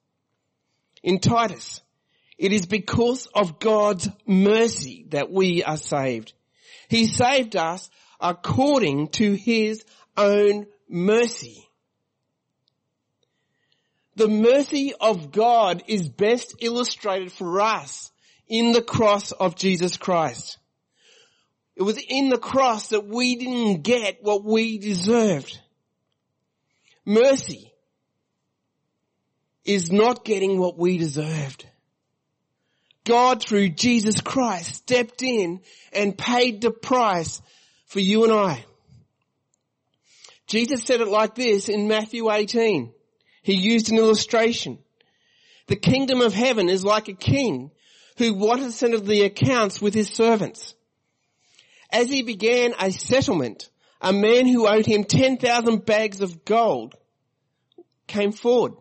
In 1.04 1.20
Titus, 1.20 1.82
it 2.38 2.51
is 2.51 2.65
because 2.65 3.27
of 3.27 3.60
God's 3.60 4.10
mercy 4.25 5.06
that 5.10 5.32
we 5.32 5.63
are 5.63 5.77
saved. 5.77 6.34
He 6.89 7.08
saved 7.08 7.56
us 7.56 7.89
according 8.20 9.10
to 9.10 9.34
his 9.34 9.86
own 10.18 10.68
mercy. 10.89 11.64
The 14.15 14.27
mercy 14.27 14.93
of 15.00 15.31
God 15.31 15.84
is 15.88 16.07
best 16.07 16.55
illustrated 16.62 17.31
for 17.31 17.60
us 17.60 18.12
in 18.48 18.72
the 18.72 18.81
cross 18.81 19.31
of 19.31 19.55
Jesus 19.55 19.98
Christ. 19.98 20.57
It 21.75 21.84
was 21.84 21.98
in 21.98 22.29
the 22.29 22.38
cross 22.38 22.89
that 22.89 23.05
we 23.05 23.36
didn't 23.36 23.81
get 23.81 24.19
what 24.22 24.45
we 24.45 24.77
deserved. 24.77 25.60
Mercy 27.05 27.74
is 29.65 29.91
not 29.91 30.24
getting 30.24 30.57
what 30.60 30.77
we 30.77 30.98
deserved. 30.98 31.67
God 33.03 33.43
through 33.43 33.69
Jesus 33.69 34.22
Christ 34.22 34.74
stepped 34.75 35.22
in 35.22 35.62
and 35.91 36.17
paid 36.17 36.62
the 36.62 36.72
price 36.72 37.41
for 37.86 38.00
you 38.00 38.24
and 38.24 38.34
I. 38.34 38.65
Jesus 40.48 40.84
said 40.84 41.01
it 41.01 41.07
like 41.07 41.36
this 41.36 41.69
in 41.69 41.88
Matthew 41.88 42.31
18. 42.31 42.95
He 43.46 43.54
used 43.54 43.92
an 43.92 44.00
illustration. 44.00 44.80
The 45.68 45.75
kingdom 45.75 46.20
of 46.20 46.34
heaven 46.34 46.68
is 46.68 46.84
like 46.84 47.10
a 47.10 47.14
king 47.14 47.70
who 48.18 48.34
wanted 48.34 48.64
to 48.64 48.72
settle 48.72 49.02
the 49.02 49.22
accounts 49.22 49.80
with 49.80 49.94
his 49.94 50.10
servants. 50.10 50.74
As 51.92 52.10
he 52.10 52.24
began 52.24 52.74
a 52.80 52.92
settlement, 52.92 53.70
a 54.02 54.12
man 54.12 54.48
who 54.48 54.68
owed 54.68 54.88
him 54.88 55.04
10,000 55.04 55.86
bags 55.86 56.22
of 56.22 56.44
gold 56.44 56.96
came 58.08 58.32
forward. 58.32 58.74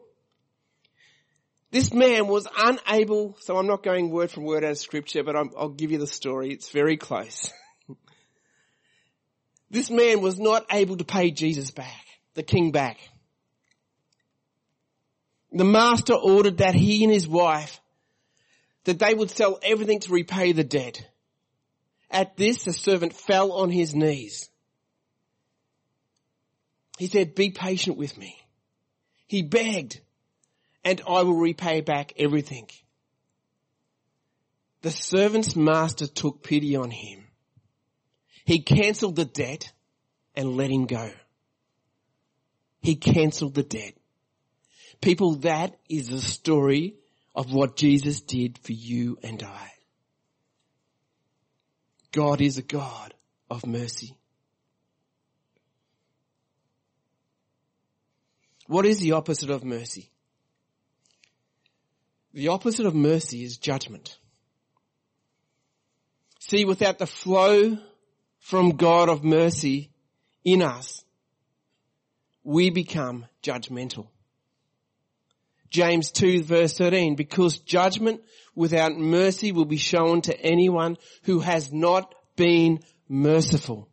This 1.70 1.92
man 1.92 2.26
was 2.26 2.48
unable, 2.56 3.36
so 3.40 3.58
I'm 3.58 3.66
not 3.66 3.82
going 3.82 4.08
word 4.08 4.30
from 4.30 4.44
word 4.44 4.64
out 4.64 4.70
of 4.70 4.78
scripture, 4.78 5.22
but 5.22 5.36
i 5.36 5.42
will 5.42 5.74
give 5.74 5.92
you 5.92 5.98
the 5.98 6.06
story. 6.06 6.52
It's 6.52 6.70
very 6.70 6.96
close. 6.96 7.52
this 9.70 9.90
man 9.90 10.22
was 10.22 10.38
not 10.38 10.64
able 10.72 10.96
to 10.96 11.04
pay 11.04 11.32
Jesus 11.32 11.70
back, 11.70 12.06
the 12.32 12.42
king 12.42 12.72
back. 12.72 12.96
The 15.54 15.64
master 15.64 16.14
ordered 16.14 16.58
that 16.58 16.74
he 16.74 17.04
and 17.04 17.12
his 17.12 17.28
wife, 17.28 17.80
that 18.84 18.98
they 18.98 19.14
would 19.14 19.30
sell 19.30 19.60
everything 19.62 20.00
to 20.00 20.12
repay 20.12 20.50
the 20.50 20.64
debt. 20.64 21.08
At 22.10 22.36
this, 22.36 22.64
the 22.64 22.72
servant 22.72 23.14
fell 23.14 23.52
on 23.52 23.70
his 23.70 23.94
knees. 23.94 24.50
He 26.98 27.06
said, 27.06 27.34
be 27.36 27.50
patient 27.50 27.96
with 27.96 28.18
me. 28.18 28.36
He 29.26 29.42
begged 29.42 30.00
and 30.84 31.00
I 31.08 31.22
will 31.22 31.36
repay 31.36 31.80
back 31.80 32.12
everything. 32.18 32.68
The 34.82 34.90
servant's 34.90 35.56
master 35.56 36.06
took 36.06 36.42
pity 36.42 36.76
on 36.76 36.90
him. 36.90 37.24
He 38.44 38.60
cancelled 38.60 39.16
the 39.16 39.24
debt 39.24 39.72
and 40.34 40.56
let 40.56 40.70
him 40.70 40.86
go. 40.86 41.10
He 42.82 42.96
cancelled 42.96 43.54
the 43.54 43.62
debt. 43.62 43.94
People, 45.04 45.34
that 45.40 45.76
is 45.86 46.08
the 46.08 46.18
story 46.18 46.94
of 47.34 47.52
what 47.52 47.76
Jesus 47.76 48.22
did 48.22 48.56
for 48.56 48.72
you 48.72 49.18
and 49.22 49.42
I. 49.42 49.70
God 52.10 52.40
is 52.40 52.56
a 52.56 52.62
God 52.62 53.12
of 53.50 53.66
mercy. 53.66 54.16
What 58.66 58.86
is 58.86 58.98
the 58.98 59.12
opposite 59.12 59.50
of 59.50 59.62
mercy? 59.62 60.10
The 62.32 62.48
opposite 62.48 62.86
of 62.86 62.94
mercy 62.94 63.44
is 63.44 63.58
judgment. 63.58 64.16
See, 66.38 66.64
without 66.64 66.96
the 66.96 67.06
flow 67.06 67.76
from 68.38 68.70
God 68.70 69.10
of 69.10 69.22
mercy 69.22 69.90
in 70.44 70.62
us, 70.62 71.04
we 72.42 72.70
become 72.70 73.26
judgmental. 73.42 74.06
James 75.74 76.12
2 76.12 76.44
verse 76.44 76.78
13, 76.78 77.16
because 77.16 77.58
judgment 77.58 78.22
without 78.54 78.96
mercy 78.96 79.50
will 79.50 79.64
be 79.64 79.76
shown 79.76 80.20
to 80.20 80.40
anyone 80.40 80.96
who 81.24 81.40
has 81.40 81.72
not 81.72 82.14
been 82.36 82.78
merciful. 83.08 83.88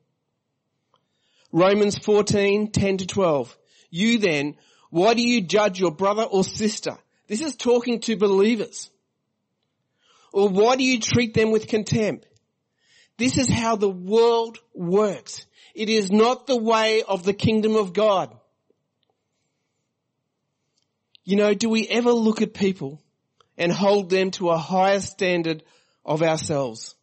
Romans 1.52 1.98
14, 1.98 2.72
10 2.72 2.98
to 2.98 3.08
12. 3.08 3.58
You 3.90 4.20
then, 4.20 4.58
why 4.92 5.16
do 5.16 5.24
you 5.24 5.42
judge 5.42 5.80
your 5.80 5.90
brother 5.90 6.22
or 6.22 6.44
sister? 6.44 7.00
This 7.28 7.42
is 7.42 7.56
talking 7.56 8.00
to 8.02 8.16
believers. 8.16 8.92
Or 10.32 10.50
why 10.50 10.76
do 10.76 10.84
you 10.84 11.00
treat 11.00 11.34
them 11.34 11.50
with 11.50 11.68
contempt? 11.68 12.28
This 13.18 13.40
is 13.40 13.50
how 13.50 13.76
the 13.76 13.90
world 13.90 14.60
works. 14.76 15.48
It 15.74 15.90
is 15.90 16.12
not 16.12 16.46
the 16.46 16.58
way 16.58 17.02
of 17.02 17.24
the 17.24 17.34
kingdom 17.34 17.76
of 17.76 17.92
God. 17.94 18.38
You 21.32 21.38
know, 21.38 21.54
do 21.54 21.70
we 21.70 21.88
ever 21.88 22.12
look 22.12 22.42
at 22.42 22.54
people 22.54 23.02
and 23.58 23.72
hold 23.72 24.10
them 24.10 24.32
to 24.32 24.50
a 24.50 24.58
higher 24.58 25.00
standard 25.00 25.64
of 26.04 26.22
ourselves? 26.22 26.94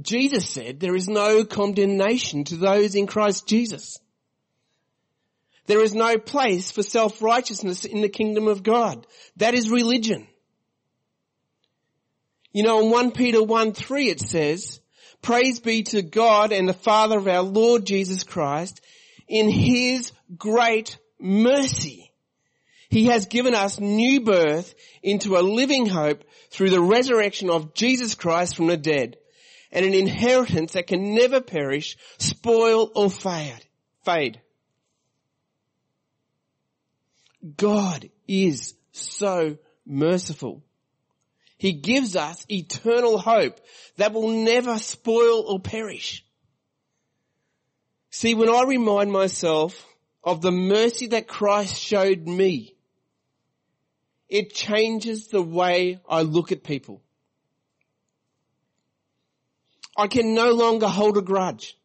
Jesus 0.00 0.48
said 0.48 0.78
there 0.78 0.94
is 0.94 1.08
no 1.08 1.44
condemnation 1.44 2.44
to 2.44 2.56
those 2.56 2.94
in 2.94 3.08
Christ 3.08 3.48
Jesus. 3.48 3.98
There 5.66 5.82
is 5.82 5.92
no 5.92 6.18
place 6.18 6.70
for 6.70 6.84
self-righteousness 6.84 7.84
in 7.84 8.00
the 8.00 8.08
kingdom 8.08 8.46
of 8.46 8.62
God. 8.62 9.04
That 9.38 9.54
is 9.54 9.68
religion. 9.68 10.28
You 12.52 12.62
know, 12.62 12.80
in 12.80 12.92
1 12.92 13.10
Peter 13.10 13.42
1 13.42 13.72
3 13.72 14.08
it 14.08 14.20
says, 14.20 14.78
Praise 15.20 15.58
be 15.58 15.82
to 15.82 16.02
God 16.02 16.52
and 16.52 16.68
the 16.68 16.74
Father 16.74 17.18
of 17.18 17.26
our 17.26 17.42
Lord 17.42 17.84
Jesus 17.84 18.22
Christ. 18.22 18.80
In 19.26 19.50
His 19.50 20.12
great 20.36 20.96
mercy, 21.20 22.12
He 22.88 23.06
has 23.06 23.26
given 23.26 23.54
us 23.54 23.80
new 23.80 24.20
birth 24.20 24.74
into 25.02 25.36
a 25.36 25.40
living 25.40 25.86
hope 25.86 26.24
through 26.50 26.70
the 26.70 26.80
resurrection 26.80 27.50
of 27.50 27.74
Jesus 27.74 28.14
Christ 28.14 28.56
from 28.56 28.66
the 28.68 28.76
dead 28.76 29.16
and 29.70 29.84
an 29.84 29.94
inheritance 29.94 30.72
that 30.72 30.86
can 30.86 31.14
never 31.14 31.40
perish, 31.40 31.96
spoil 32.18 32.90
or 32.94 33.10
fade. 33.10 34.40
God 37.56 38.10
is 38.26 38.74
so 38.92 39.58
merciful. 39.86 40.62
He 41.58 41.72
gives 41.72 42.16
us 42.16 42.46
eternal 42.48 43.18
hope 43.18 43.60
that 43.96 44.12
will 44.12 44.28
never 44.28 44.78
spoil 44.78 45.44
or 45.46 45.60
perish. 45.60 46.24
See, 48.10 48.34
when 48.34 48.48
I 48.48 48.62
remind 48.62 49.12
myself 49.12 49.84
of 50.28 50.42
the 50.42 50.52
mercy 50.52 51.06
that 51.06 51.26
Christ 51.26 51.80
showed 51.80 52.28
me, 52.28 52.74
it 54.28 54.52
changes 54.52 55.28
the 55.28 55.40
way 55.40 56.00
I 56.06 56.20
look 56.20 56.52
at 56.52 56.62
people. 56.62 57.00
I 59.96 60.06
can 60.06 60.34
no 60.34 60.50
longer 60.50 60.86
hold 60.86 61.16
a 61.16 61.22
grudge 61.22 61.78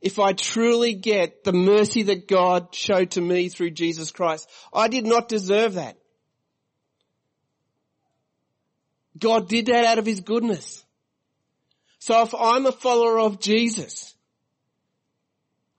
if 0.00 0.18
I 0.18 0.32
truly 0.32 0.94
get 0.94 1.44
the 1.44 1.52
mercy 1.52 2.04
that 2.04 2.26
God 2.26 2.74
showed 2.74 3.10
to 3.12 3.20
me 3.20 3.50
through 3.50 3.72
Jesus 3.72 4.10
Christ. 4.10 4.48
I 4.72 4.88
did 4.88 5.04
not 5.04 5.28
deserve 5.28 5.74
that. 5.74 5.98
God 9.18 9.50
did 9.50 9.66
that 9.66 9.84
out 9.84 9.98
of 9.98 10.06
His 10.06 10.20
goodness. 10.20 10.82
So 11.98 12.22
if 12.22 12.34
I'm 12.34 12.64
a 12.64 12.72
follower 12.72 13.20
of 13.20 13.38
Jesus, 13.38 14.13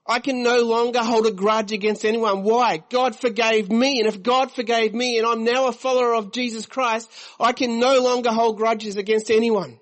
I 0.08 0.20
can 0.20 0.42
no 0.42 0.60
longer 0.62 1.00
hold 1.00 1.26
a 1.26 1.32
grudge 1.32 1.72
against 1.72 2.04
anyone. 2.04 2.42
Why? 2.42 2.82
God 2.90 3.16
forgave 3.16 3.70
me, 3.70 3.98
and 3.98 4.08
if 4.08 4.22
God 4.22 4.52
forgave 4.52 4.94
me 4.94 5.18
and 5.18 5.26
I'm 5.26 5.44
now 5.44 5.66
a 5.66 5.72
follower 5.72 6.14
of 6.14 6.32
Jesus 6.32 6.66
Christ, 6.66 7.10
I 7.40 7.52
can 7.52 7.80
no 7.80 8.00
longer 8.00 8.30
hold 8.30 8.56
grudges 8.56 8.96
against 8.96 9.30
anyone. 9.30 9.80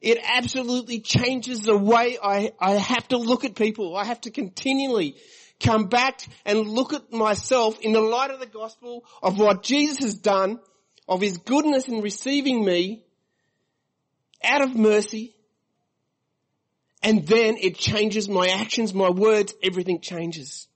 It 0.00 0.18
absolutely 0.22 1.00
changes 1.00 1.62
the 1.62 1.76
way 1.76 2.18
I, 2.22 2.52
I 2.60 2.72
have 2.72 3.08
to 3.08 3.16
look 3.16 3.44
at 3.44 3.54
people. 3.54 3.96
I 3.96 4.04
have 4.04 4.20
to 4.22 4.30
continually 4.30 5.16
come 5.60 5.88
back 5.88 6.20
and 6.44 6.60
look 6.60 6.92
at 6.92 7.12
myself 7.12 7.80
in 7.80 7.92
the 7.92 8.00
light 8.00 8.30
of 8.30 8.40
the 8.40 8.46
gospel 8.46 9.04
of 9.22 9.38
what 9.38 9.62
Jesus 9.62 9.98
has 9.98 10.14
done, 10.14 10.60
of 11.08 11.20
his 11.20 11.38
goodness 11.38 11.88
in 11.88 12.02
receiving 12.02 12.64
me 12.64 13.04
out 14.44 14.62
of 14.62 14.74
mercy. 14.74 15.35
And 17.06 17.24
then 17.24 17.56
it 17.60 17.78
changes 17.78 18.28
my 18.28 18.48
actions, 18.48 18.92
my 18.92 19.10
words, 19.10 19.54
everything 19.62 20.00
changes. 20.00 20.66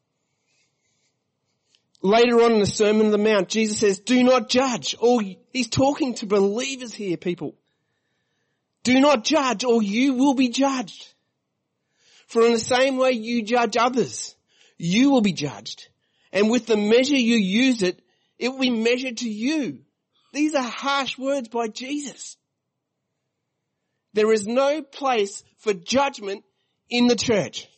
Later 2.02 2.42
on 2.42 2.52
in 2.52 2.60
the 2.60 2.66
Sermon 2.66 3.06
on 3.06 3.10
the 3.10 3.18
Mount, 3.18 3.48
Jesus 3.48 3.78
says, 3.78 3.98
do 3.98 4.22
not 4.22 4.48
judge. 4.48 4.94
Or 5.00 5.20
he's 5.52 5.68
talking 5.68 6.14
to 6.14 6.26
believers 6.26 6.94
here, 6.94 7.16
people. 7.16 7.56
Do 8.84 9.00
not 9.00 9.24
judge 9.24 9.64
or 9.64 9.82
you 9.82 10.14
will 10.14 10.34
be 10.34 10.50
judged. 10.50 11.12
For 12.28 12.46
in 12.46 12.52
the 12.52 12.60
same 12.60 12.96
way 12.96 13.10
you 13.10 13.42
judge 13.42 13.76
others, 13.76 14.36
you 14.78 15.10
will 15.10 15.22
be 15.22 15.32
judged. 15.32 15.88
And 16.32 16.48
with 16.48 16.66
the 16.66 16.76
measure 16.76 17.16
you 17.16 17.38
use 17.38 17.82
it, 17.82 18.00
it 18.38 18.50
will 18.50 18.60
be 18.60 18.70
measured 18.70 19.16
to 19.16 19.28
you. 19.28 19.80
These 20.32 20.54
are 20.54 20.62
harsh 20.62 21.18
words 21.18 21.48
by 21.48 21.66
Jesus. 21.66 22.36
There 24.12 24.32
is 24.32 24.46
no 24.46 24.82
place 24.82 25.44
for 25.58 25.72
judgment 25.72 26.44
in 26.88 27.06
the 27.06 27.16
church. 27.16 27.68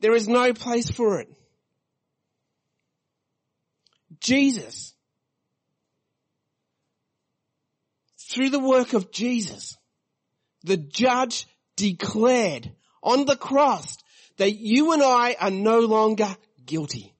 There 0.00 0.14
is 0.14 0.28
no 0.28 0.52
place 0.52 0.90
for 0.90 1.20
it. 1.20 1.28
Jesus, 4.20 4.94
through 8.30 8.50
the 8.50 8.60
work 8.60 8.92
of 8.92 9.10
Jesus, 9.10 9.76
the 10.62 10.76
judge 10.76 11.46
declared 11.76 12.72
on 13.02 13.26
the 13.26 13.36
cross 13.36 13.98
that 14.38 14.52
you 14.52 14.92
and 14.92 15.02
I 15.02 15.36
are 15.38 15.50
no 15.50 15.80
longer 15.80 16.36
guilty. 16.64 17.14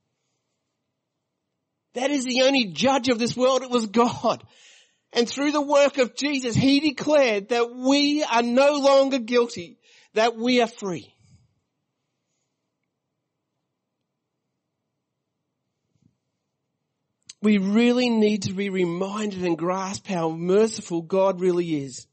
That 1.94 2.10
is 2.10 2.24
the 2.24 2.42
only 2.42 2.66
judge 2.66 3.08
of 3.08 3.18
this 3.18 3.36
world. 3.36 3.62
It 3.62 3.70
was 3.70 3.86
God. 3.86 4.42
And 5.14 5.28
through 5.28 5.52
the 5.52 5.62
work 5.62 5.98
of 5.98 6.16
Jesus, 6.16 6.56
He 6.56 6.80
declared 6.80 7.50
that 7.50 7.72
we 7.72 8.24
are 8.24 8.42
no 8.42 8.72
longer 8.72 9.20
guilty, 9.20 9.78
that 10.14 10.36
we 10.36 10.60
are 10.60 10.66
free. 10.66 11.14
We 17.40 17.58
really 17.58 18.10
need 18.10 18.44
to 18.44 18.54
be 18.54 18.70
reminded 18.70 19.44
and 19.44 19.56
grasp 19.56 20.08
how 20.08 20.30
merciful 20.30 21.02
God 21.02 21.40
really 21.40 21.84
is. 21.84 22.08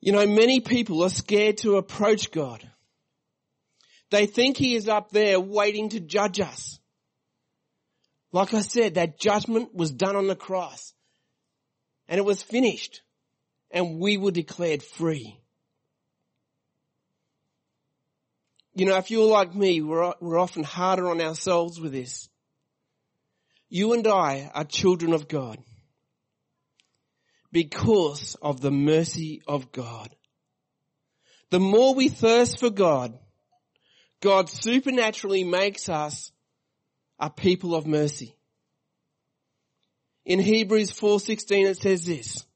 You 0.00 0.12
know, 0.12 0.26
many 0.26 0.60
people 0.60 1.02
are 1.02 1.10
scared 1.10 1.58
to 1.58 1.76
approach 1.76 2.30
God. 2.30 2.62
They 4.10 4.26
think 4.26 4.56
He 4.56 4.76
is 4.76 4.88
up 4.88 5.10
there 5.10 5.40
waiting 5.40 5.88
to 5.88 6.00
judge 6.00 6.38
us. 6.38 6.78
Like 8.30 8.54
I 8.54 8.60
said, 8.60 8.94
that 8.94 9.18
judgment 9.18 9.74
was 9.74 9.90
done 9.90 10.14
on 10.14 10.28
the 10.28 10.36
cross 10.36 10.94
and 12.10 12.18
it 12.18 12.24
was 12.24 12.42
finished 12.42 13.02
and 13.70 14.00
we 14.00 14.18
were 14.18 14.32
declared 14.32 14.82
free. 14.82 15.38
You 18.74 18.86
know, 18.86 18.96
if 18.96 19.10
you're 19.10 19.30
like 19.30 19.54
me, 19.54 19.80
we're, 19.80 20.12
we're 20.20 20.38
often 20.38 20.64
harder 20.64 21.08
on 21.08 21.20
ourselves 21.20 21.80
with 21.80 21.92
this. 21.92 22.28
You 23.68 23.92
and 23.92 24.06
I 24.08 24.50
are 24.52 24.64
children 24.64 25.12
of 25.12 25.28
God 25.28 25.58
because 27.52 28.36
of 28.42 28.60
the 28.60 28.72
mercy 28.72 29.42
of 29.46 29.70
God. 29.70 30.14
The 31.50 31.60
more 31.60 31.94
we 31.94 32.08
thirst 32.08 32.58
for 32.58 32.70
God, 32.70 33.16
God 34.20 34.48
supernaturally 34.48 35.44
makes 35.44 35.88
us 35.88 36.32
a 37.20 37.30
people 37.30 37.74
of 37.74 37.86
mercy. 37.86 38.36
In 40.30 40.38
Hebrews 40.38 40.92
4:16 40.92 41.66
it 41.66 41.78
says 41.78 42.04
this, 42.04 42.46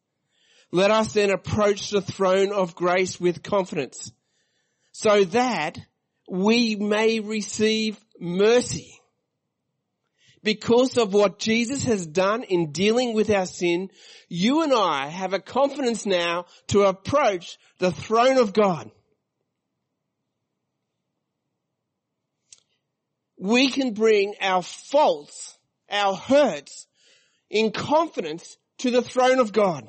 let 0.71 0.93
us 0.93 1.12
then 1.12 1.33
approach 1.33 1.90
the 1.90 2.02
throne 2.02 2.52
of 2.52 2.76
grace 2.76 3.19
with 3.19 3.43
confidence 3.43 4.12
so 4.93 5.25
that 5.25 5.81
we 6.31 6.76
may 6.76 7.19
receive 7.19 7.99
mercy. 8.21 9.00
Because 10.45 10.97
of 10.99 11.12
what 11.12 11.40
Jesus 11.40 11.83
has 11.83 12.07
done 12.07 12.45
in 12.45 12.71
dealing 12.71 13.12
with 13.12 13.28
our 13.28 13.45
sin, 13.45 13.90
you 14.28 14.62
and 14.62 14.73
I 14.73 15.09
have 15.09 15.33
a 15.33 15.40
confidence 15.40 16.07
now 16.07 16.47
to 16.69 16.83
approach 16.83 17.59
the 17.78 17.90
throne 17.90 18.38
of 18.38 18.52
God. 18.52 18.88
We 23.37 23.69
can 23.69 23.94
bring 23.94 24.35
our 24.40 24.62
faults, 24.62 25.59
our 25.90 26.14
hurts, 26.14 26.87
in 27.55 27.71
confidence 27.71 28.59
to 28.79 28.90
the 28.90 29.01
throne 29.01 29.38
of 29.38 29.53
God. 29.53 29.88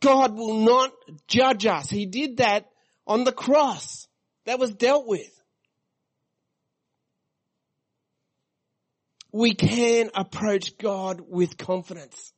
God 0.00 0.34
will 0.36 0.60
not 0.60 0.92
judge 1.26 1.66
us. 1.66 1.90
He 1.90 2.06
did 2.06 2.36
that 2.36 2.70
on 3.06 3.24
the 3.24 3.32
cross. 3.32 4.06
That 4.46 4.60
was 4.60 4.72
dealt 4.72 5.08
with. 5.08 5.28
We 9.32 9.54
can 9.54 10.10
approach 10.14 10.78
God 10.78 11.20
with 11.26 11.58
confidence. 11.58 12.32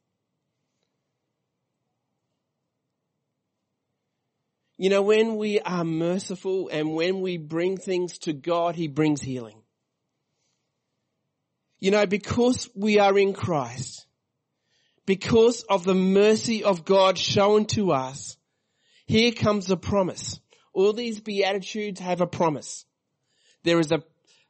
You 4.78 4.88
know, 4.88 5.02
when 5.02 5.36
we 5.36 5.60
are 5.60 5.84
merciful 5.84 6.70
and 6.72 6.94
when 6.94 7.20
we 7.20 7.36
bring 7.36 7.76
things 7.76 8.16
to 8.20 8.32
God, 8.32 8.74
He 8.74 8.88
brings 8.88 9.20
healing. 9.20 9.60
You 11.78 11.90
know, 11.90 12.06
because 12.06 12.68
we 12.74 12.98
are 12.98 13.18
in 13.18 13.32
Christ, 13.32 14.06
because 15.04 15.62
of 15.62 15.84
the 15.84 15.94
mercy 15.94 16.64
of 16.64 16.84
God 16.84 17.18
shown 17.18 17.66
to 17.66 17.92
us, 17.92 18.36
here 19.06 19.32
comes 19.32 19.66
the 19.66 19.76
promise. 19.76 20.40
All 20.72 20.92
these 20.92 21.20
Beatitudes 21.20 22.00
have 22.00 22.20
a 22.20 22.26
promise. 22.26 22.84
There 23.62 23.78
is 23.78 23.92
a, 23.92 24.02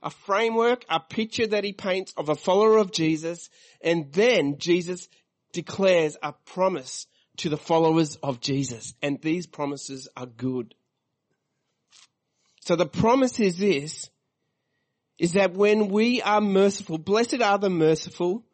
a 0.03 0.11
framework, 0.11 0.85
a 0.89 1.01
picture 1.01 1.47
that 1.47 1.65
he 1.65 1.73
paints 1.73 2.13
of 2.17 2.29
a 2.29 2.35
follower 2.35 2.79
of 2.79 2.93
Jesus, 2.93 3.51
and 3.81 4.13
then 4.13 4.59
Jesus 4.59 5.09
declares 5.53 6.17
a 6.23 6.33
promise 6.33 7.07
to 7.39 7.49
the 7.49 7.57
followers 7.57 8.17
of 8.17 8.41
Jesus. 8.41 8.95
And 9.03 9.21
these 9.21 9.47
promises 9.47 10.09
are 10.17 10.27
good. 10.27 10.75
So 12.61 12.77
the 12.77 12.87
promise 12.87 13.39
is 13.39 13.59
this, 13.59 14.11
is 15.19 15.33
that 15.33 15.55
when 15.55 15.89
we 15.89 16.21
are 16.23 16.41
merciful, 16.41 16.99
blessed 16.99 17.41
are 17.41 17.59
the 17.59 17.71
merciful, 17.71 18.45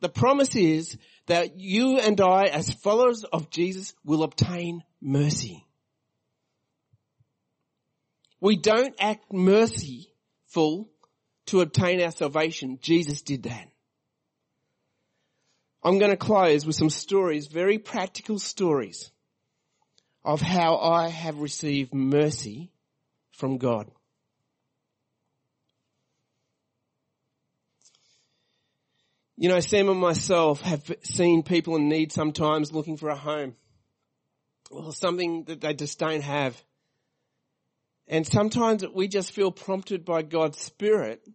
the 0.00 0.08
promise 0.08 0.54
is 0.54 0.98
that 1.26 1.58
you 1.58 1.98
and 1.98 2.20
I 2.20 2.44
as 2.44 2.70
followers 2.70 3.24
of 3.24 3.50
Jesus 3.50 3.94
will 4.04 4.22
obtain 4.22 4.82
mercy. 5.00 5.64
We 8.40 8.56
don't 8.56 8.94
act 8.98 9.32
merciful 9.32 10.90
to 11.46 11.60
obtain 11.60 12.02
our 12.02 12.10
salvation. 12.10 12.78
Jesus 12.82 13.22
did 13.22 13.44
that. 13.44 13.68
I'm 15.82 15.98
going 15.98 16.10
to 16.10 16.16
close 16.16 16.66
with 16.66 16.76
some 16.76 16.90
stories, 16.90 17.46
very 17.46 17.78
practical 17.78 18.38
stories 18.38 19.10
of 20.24 20.40
how 20.40 20.76
I 20.76 21.08
have 21.08 21.40
received 21.40 21.94
mercy 21.94 22.70
from 23.32 23.58
God. 23.58 23.90
You 29.36 29.48
know, 29.48 29.60
Sam 29.60 29.88
and 29.88 30.00
myself 30.00 30.60
have 30.60 30.90
seen 31.02 31.42
people 31.42 31.76
in 31.76 31.88
need 31.88 32.12
sometimes 32.12 32.72
looking 32.72 32.96
for 32.96 33.08
a 33.08 33.16
home. 33.16 33.56
or 34.70 34.92
something 34.92 35.44
that 35.44 35.60
they 35.60 35.74
just 35.74 35.98
don't 35.98 36.22
have. 36.22 36.60
And 38.06 38.26
sometimes 38.26 38.84
we 38.94 39.08
just 39.08 39.32
feel 39.32 39.50
prompted 39.50 40.04
by 40.04 40.22
God's 40.22 40.58
Spirit 40.58 41.26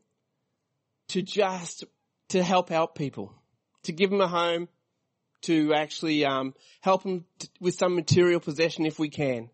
to 1.10 1.22
just, 1.22 1.84
to 2.30 2.44
help 2.44 2.72
out 2.72 2.96
people, 2.96 3.34
to 3.84 3.92
give 3.92 4.10
them 4.10 4.22
a 4.22 4.28
home, 4.28 4.68
to 5.42 5.74
actually 5.74 6.26
um, 6.26 6.54
help 6.82 7.04
them 7.04 7.26
t- 7.40 7.48
with 7.60 7.76
some 7.76 7.96
material 7.96 8.40
possession 8.40 8.86
if 8.86 9.00
we 9.00 9.10
can. 9.10 9.50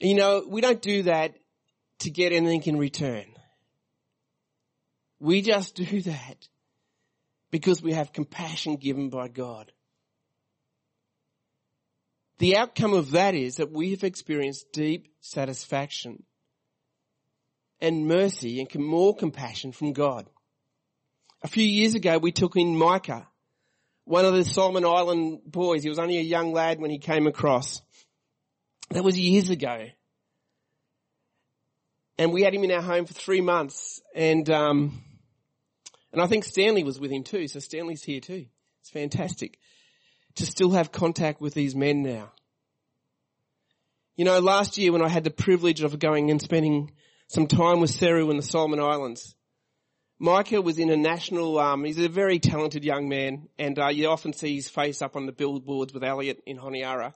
You 0.00 0.14
know, 0.14 0.44
we 0.48 0.60
don't 0.60 0.82
do 0.82 1.04
that 1.04 1.34
to 2.00 2.10
get 2.10 2.32
anything 2.32 2.62
in 2.62 2.78
return. 2.78 3.26
We 5.22 5.40
just 5.40 5.76
do 5.76 6.00
that 6.02 6.48
because 7.52 7.80
we 7.80 7.92
have 7.92 8.12
compassion 8.12 8.76
given 8.76 9.08
by 9.08 9.28
God. 9.28 9.70
The 12.38 12.56
outcome 12.56 12.92
of 12.92 13.12
that 13.12 13.36
is 13.36 13.56
that 13.56 13.70
we 13.70 13.92
have 13.92 14.02
experienced 14.02 14.72
deep 14.72 15.14
satisfaction 15.20 16.24
and 17.80 18.08
mercy 18.08 18.60
and 18.60 18.84
more 18.84 19.14
compassion 19.14 19.70
from 19.70 19.92
God. 19.92 20.28
A 21.42 21.48
few 21.48 21.64
years 21.64 21.94
ago 21.94 22.18
we 22.18 22.32
took 22.32 22.56
in 22.56 22.76
Micah, 22.76 23.28
one 24.04 24.24
of 24.24 24.34
the 24.34 24.44
Solomon 24.44 24.84
Island 24.84 25.42
boys. 25.46 25.84
He 25.84 25.88
was 25.88 26.00
only 26.00 26.18
a 26.18 26.22
young 26.22 26.52
lad 26.52 26.80
when 26.80 26.90
he 26.90 26.98
came 26.98 27.28
across. 27.28 27.80
That 28.90 29.04
was 29.04 29.16
years 29.16 29.50
ago. 29.50 29.86
And 32.18 32.32
we 32.32 32.42
had 32.42 32.54
him 32.54 32.64
in 32.64 32.72
our 32.72 32.82
home 32.82 33.06
for 33.06 33.14
three 33.14 33.40
months 33.40 34.00
and 34.16 34.50
um, 34.50 35.04
and 36.12 36.20
I 36.20 36.26
think 36.26 36.44
Stanley 36.44 36.84
was 36.84 37.00
with 37.00 37.10
him 37.10 37.24
too, 37.24 37.48
so 37.48 37.58
Stanley's 37.58 38.02
here 38.02 38.20
too. 38.20 38.46
It's 38.80 38.90
fantastic 38.90 39.58
to 40.36 40.46
still 40.46 40.70
have 40.70 40.92
contact 40.92 41.40
with 41.40 41.54
these 41.54 41.74
men 41.74 42.02
now. 42.02 42.32
You 44.16 44.24
know, 44.24 44.38
last 44.40 44.76
year 44.76 44.92
when 44.92 45.02
I 45.02 45.08
had 45.08 45.24
the 45.24 45.30
privilege 45.30 45.82
of 45.82 45.98
going 45.98 46.30
and 46.30 46.40
spending 46.40 46.92
some 47.28 47.46
time 47.46 47.80
with 47.80 47.90
Seru 47.90 48.30
in 48.30 48.36
the 48.36 48.42
Solomon 48.42 48.80
Islands, 48.80 49.34
Micah 50.18 50.60
was 50.60 50.78
in 50.78 50.90
a 50.90 50.96
national, 50.96 51.58
um, 51.58 51.84
he's 51.84 51.98
a 51.98 52.08
very 52.08 52.38
talented 52.38 52.84
young 52.84 53.08
man 53.08 53.48
and 53.58 53.78
uh, 53.78 53.88
you 53.88 54.08
often 54.08 54.32
see 54.32 54.54
his 54.54 54.68
face 54.68 55.00
up 55.02 55.16
on 55.16 55.26
the 55.26 55.32
billboards 55.32 55.94
with 55.94 56.04
Elliot 56.04 56.42
in 56.46 56.58
Honiara. 56.58 57.14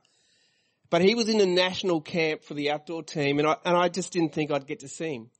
But 0.89 1.03
he 1.03 1.15
was 1.15 1.29
in 1.29 1.41
a 1.41 1.47
national 1.47 2.01
camp 2.01 2.43
for 2.43 2.55
the 2.55 2.71
outdoor 2.71 3.03
team 3.03 3.39
and 3.39 3.47
I, 3.47 3.57
and 3.65 3.77
I 3.77 3.89
just 3.89 4.13
didn't 4.13 4.33
think 4.33 4.51
I'd 4.51 4.67
get 4.67 4.81
to 4.81 4.89
see 4.89 5.15
him 5.15 5.31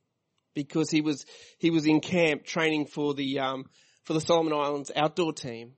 because 0.65 0.89
he 0.89 1.01
was, 1.01 1.25
he 1.59 1.69
was 1.69 1.85
in 1.85 2.01
camp 2.01 2.43
training 2.43 2.87
for 2.87 3.13
the, 3.13 3.39
um, 3.39 3.65
for 4.03 4.13
the 4.13 4.21
Solomon 4.21 4.53
Islands 4.53 4.91
outdoor 4.95 5.33
team. 5.33 5.73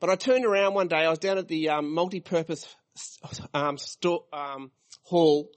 But 0.00 0.10
I 0.10 0.16
turned 0.16 0.44
around 0.44 0.74
one 0.74 0.88
day, 0.88 0.98
I 0.98 1.08
was 1.08 1.18
down 1.18 1.38
at 1.38 1.48
the 1.48 1.70
um, 1.70 1.94
multi-purpose 1.94 2.66
um, 3.54 3.78
store, 3.78 4.24
um, 4.32 4.70
hall 5.02 5.48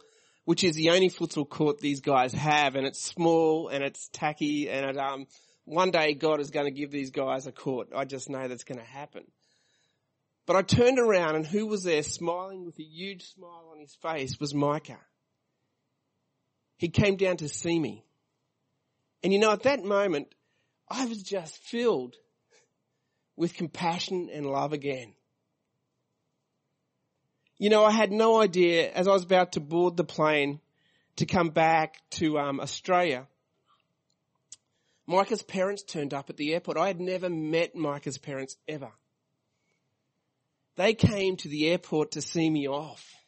which 0.49 0.63
is 0.63 0.75
the 0.75 0.89
only 0.89 1.11
futsal 1.11 1.47
court 1.47 1.77
these 1.77 2.01
guys 2.01 2.33
have, 2.33 2.73
and 2.73 2.87
it's 2.87 3.03
small 3.03 3.67
and 3.67 3.83
it's 3.83 4.09
tacky, 4.11 4.67
and 4.67 4.83
it, 4.83 4.97
um, 4.97 5.27
one 5.65 5.91
day 5.91 6.15
God 6.15 6.39
is 6.39 6.49
going 6.49 6.65
to 6.65 6.71
give 6.71 6.89
these 6.89 7.11
guys 7.11 7.45
a 7.45 7.51
court. 7.51 7.89
I 7.95 8.05
just 8.05 8.31
know 8.31 8.47
that's 8.47 8.63
going 8.63 8.79
to 8.79 8.83
happen. 8.83 9.25
But 10.47 10.55
I 10.55 10.63
turned 10.63 10.97
around, 10.97 11.35
and 11.35 11.45
who 11.45 11.67
was 11.67 11.83
there, 11.83 12.01
smiling 12.01 12.65
with 12.65 12.79
a 12.79 12.83
huge 12.83 13.25
smile 13.25 13.69
on 13.71 13.79
his 13.79 13.95
face, 14.01 14.39
was 14.39 14.55
Micah. 14.55 14.97
He 16.77 16.89
came 16.89 17.15
down 17.15 17.37
to 17.37 17.47
see 17.47 17.77
me, 17.77 18.03
and 19.23 19.33
you 19.33 19.39
know, 19.39 19.51
at 19.51 19.63
that 19.63 19.83
moment, 19.83 20.33
I 20.89 21.05
was 21.05 21.21
just 21.21 21.57
filled 21.57 22.15
with 23.35 23.53
compassion 23.53 24.29
and 24.31 24.45
love 24.45 24.73
again. 24.73 25.13
You 27.57 27.69
know, 27.69 27.83
I 27.83 27.91
had 27.91 28.11
no 28.11 28.41
idea 28.41 28.89
as 28.91 29.07
I 29.07 29.11
was 29.11 29.23
about 29.23 29.53
to 29.53 29.59
board 29.59 29.97
the 29.97 30.05
plane 30.05 30.61
to 31.17 31.25
come 31.25 31.49
back 31.49 31.95
to 32.11 32.39
um, 32.39 32.59
Australia. 32.61 33.27
Micah's 35.05 35.43
parents 35.43 35.83
turned 35.83 36.13
up 36.13 36.29
at 36.29 36.37
the 36.37 36.53
airport. 36.53 36.77
I 36.77 36.87
had 36.87 37.01
never 37.01 37.29
met 37.29 37.75
Micah's 37.75 38.17
parents 38.17 38.55
ever. 38.67 38.91
They 40.77 40.93
came 40.93 41.35
to 41.37 41.49
the 41.49 41.67
airport 41.67 42.11
to 42.11 42.21
see 42.21 42.49
me 42.49 42.69
off. 42.69 43.18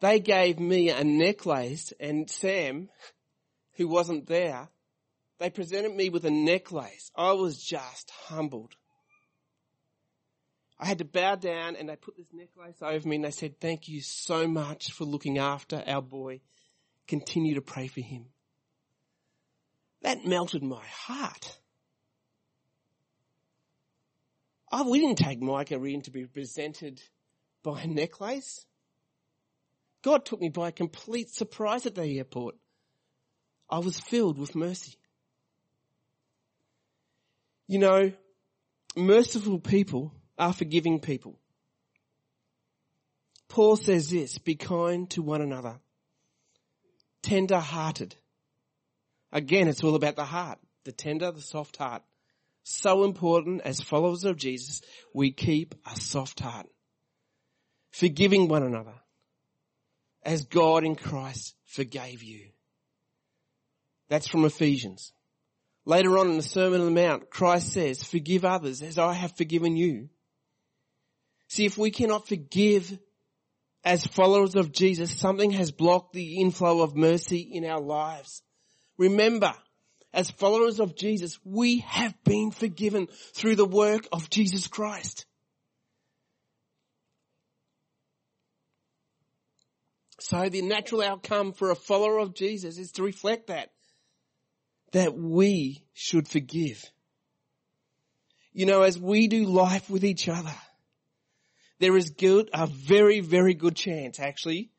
They 0.00 0.20
gave 0.20 0.58
me 0.58 0.90
a 0.90 1.04
necklace 1.04 1.92
and 1.98 2.28
Sam, 2.28 2.88
who 3.76 3.88
wasn't 3.88 4.26
there, 4.26 4.68
they 5.38 5.50
presented 5.50 5.94
me 5.94 6.10
with 6.10 6.24
a 6.24 6.30
necklace. 6.30 7.10
I 7.16 7.32
was 7.32 7.62
just 7.62 8.10
humbled. 8.28 8.74
I 10.78 10.86
had 10.86 10.98
to 10.98 11.04
bow 11.04 11.36
down 11.36 11.76
and 11.76 11.88
they 11.88 11.96
put 11.96 12.16
this 12.16 12.32
necklace 12.32 12.76
over 12.82 13.08
me 13.08 13.16
and 13.16 13.24
they 13.24 13.30
said, 13.30 13.60
thank 13.60 13.88
you 13.88 14.00
so 14.00 14.46
much 14.46 14.92
for 14.92 15.04
looking 15.04 15.38
after 15.38 15.82
our 15.86 16.02
boy. 16.02 16.40
Continue 17.06 17.54
to 17.54 17.60
pray 17.60 17.86
for 17.86 18.00
him. 18.00 18.26
That 20.02 20.26
melted 20.26 20.62
my 20.62 20.84
heart. 20.84 21.58
Oh, 24.70 24.90
we 24.90 25.00
didn't 25.00 25.18
take 25.18 25.40
Micah 25.40 25.82
in 25.82 26.02
to 26.02 26.10
be 26.10 26.26
presented 26.26 27.00
by 27.62 27.82
a 27.82 27.86
necklace. 27.86 28.66
God 30.04 30.26
took 30.26 30.40
me 30.40 30.50
by 30.50 30.68
a 30.68 30.72
complete 30.72 31.30
surprise 31.30 31.86
at 31.86 31.94
the 31.94 32.04
airport. 32.04 32.56
I 33.70 33.78
was 33.78 33.98
filled 33.98 34.38
with 34.38 34.54
mercy. 34.54 34.98
You 37.66 37.78
know, 37.78 38.12
merciful 38.94 39.58
people 39.58 40.12
are 40.38 40.52
forgiving 40.52 41.00
people. 41.00 41.40
Paul 43.48 43.76
says 43.76 44.10
this, 44.10 44.36
be 44.36 44.56
kind 44.56 45.08
to 45.10 45.22
one 45.22 45.40
another. 45.40 45.80
Tender 47.22 47.58
hearted. 47.58 48.14
Again, 49.32 49.68
it's 49.68 49.82
all 49.82 49.94
about 49.94 50.16
the 50.16 50.24
heart. 50.24 50.58
The 50.84 50.92
tender, 50.92 51.30
the 51.30 51.40
soft 51.40 51.78
heart. 51.78 52.02
So 52.62 53.04
important 53.04 53.62
as 53.62 53.80
followers 53.80 54.24
of 54.24 54.36
Jesus, 54.36 54.82
we 55.14 55.32
keep 55.32 55.74
a 55.90 55.98
soft 55.98 56.40
heart. 56.40 56.66
Forgiving 57.90 58.48
one 58.48 58.64
another. 58.64 58.94
As 60.24 60.46
God 60.46 60.84
in 60.84 60.96
Christ 60.96 61.54
forgave 61.66 62.22
you. 62.22 62.46
That's 64.08 64.28
from 64.28 64.44
Ephesians. 64.44 65.12
Later 65.86 66.16
on 66.18 66.30
in 66.30 66.36
the 66.36 66.42
Sermon 66.42 66.80
on 66.80 66.94
the 66.94 67.02
Mount, 67.02 67.30
Christ 67.30 67.72
says, 67.72 68.02
forgive 68.02 68.44
others 68.44 68.80
as 68.80 68.98
I 68.98 69.12
have 69.12 69.36
forgiven 69.36 69.76
you. 69.76 70.08
See, 71.48 71.66
if 71.66 71.76
we 71.76 71.90
cannot 71.90 72.26
forgive 72.26 72.98
as 73.84 74.06
followers 74.06 74.54
of 74.54 74.72
Jesus, 74.72 75.18
something 75.18 75.50
has 75.50 75.70
blocked 75.70 76.14
the 76.14 76.40
inflow 76.40 76.80
of 76.80 76.96
mercy 76.96 77.40
in 77.40 77.66
our 77.66 77.80
lives. 77.80 78.42
Remember, 78.96 79.52
as 80.14 80.30
followers 80.30 80.80
of 80.80 80.96
Jesus, 80.96 81.38
we 81.44 81.80
have 81.80 82.14
been 82.24 82.50
forgiven 82.50 83.08
through 83.34 83.56
the 83.56 83.66
work 83.66 84.08
of 84.10 84.30
Jesus 84.30 84.68
Christ. 84.68 85.26
So 90.24 90.48
the 90.48 90.62
natural 90.62 91.02
outcome 91.02 91.52
for 91.52 91.70
a 91.70 91.74
follower 91.74 92.18
of 92.18 92.32
Jesus 92.34 92.78
is 92.78 92.92
to 92.92 93.02
reflect 93.02 93.48
that. 93.48 93.72
That 94.92 95.14
we 95.14 95.84
should 95.92 96.26
forgive. 96.26 96.82
You 98.54 98.64
know, 98.64 98.80
as 98.80 98.98
we 98.98 99.28
do 99.28 99.44
life 99.44 99.90
with 99.90 100.02
each 100.02 100.26
other, 100.26 100.54
there 101.78 101.94
is 101.94 102.08
good, 102.08 102.48
a 102.54 102.66
very, 102.66 103.20
very 103.20 103.52
good 103.52 103.76
chance 103.76 104.18
actually 104.18 104.70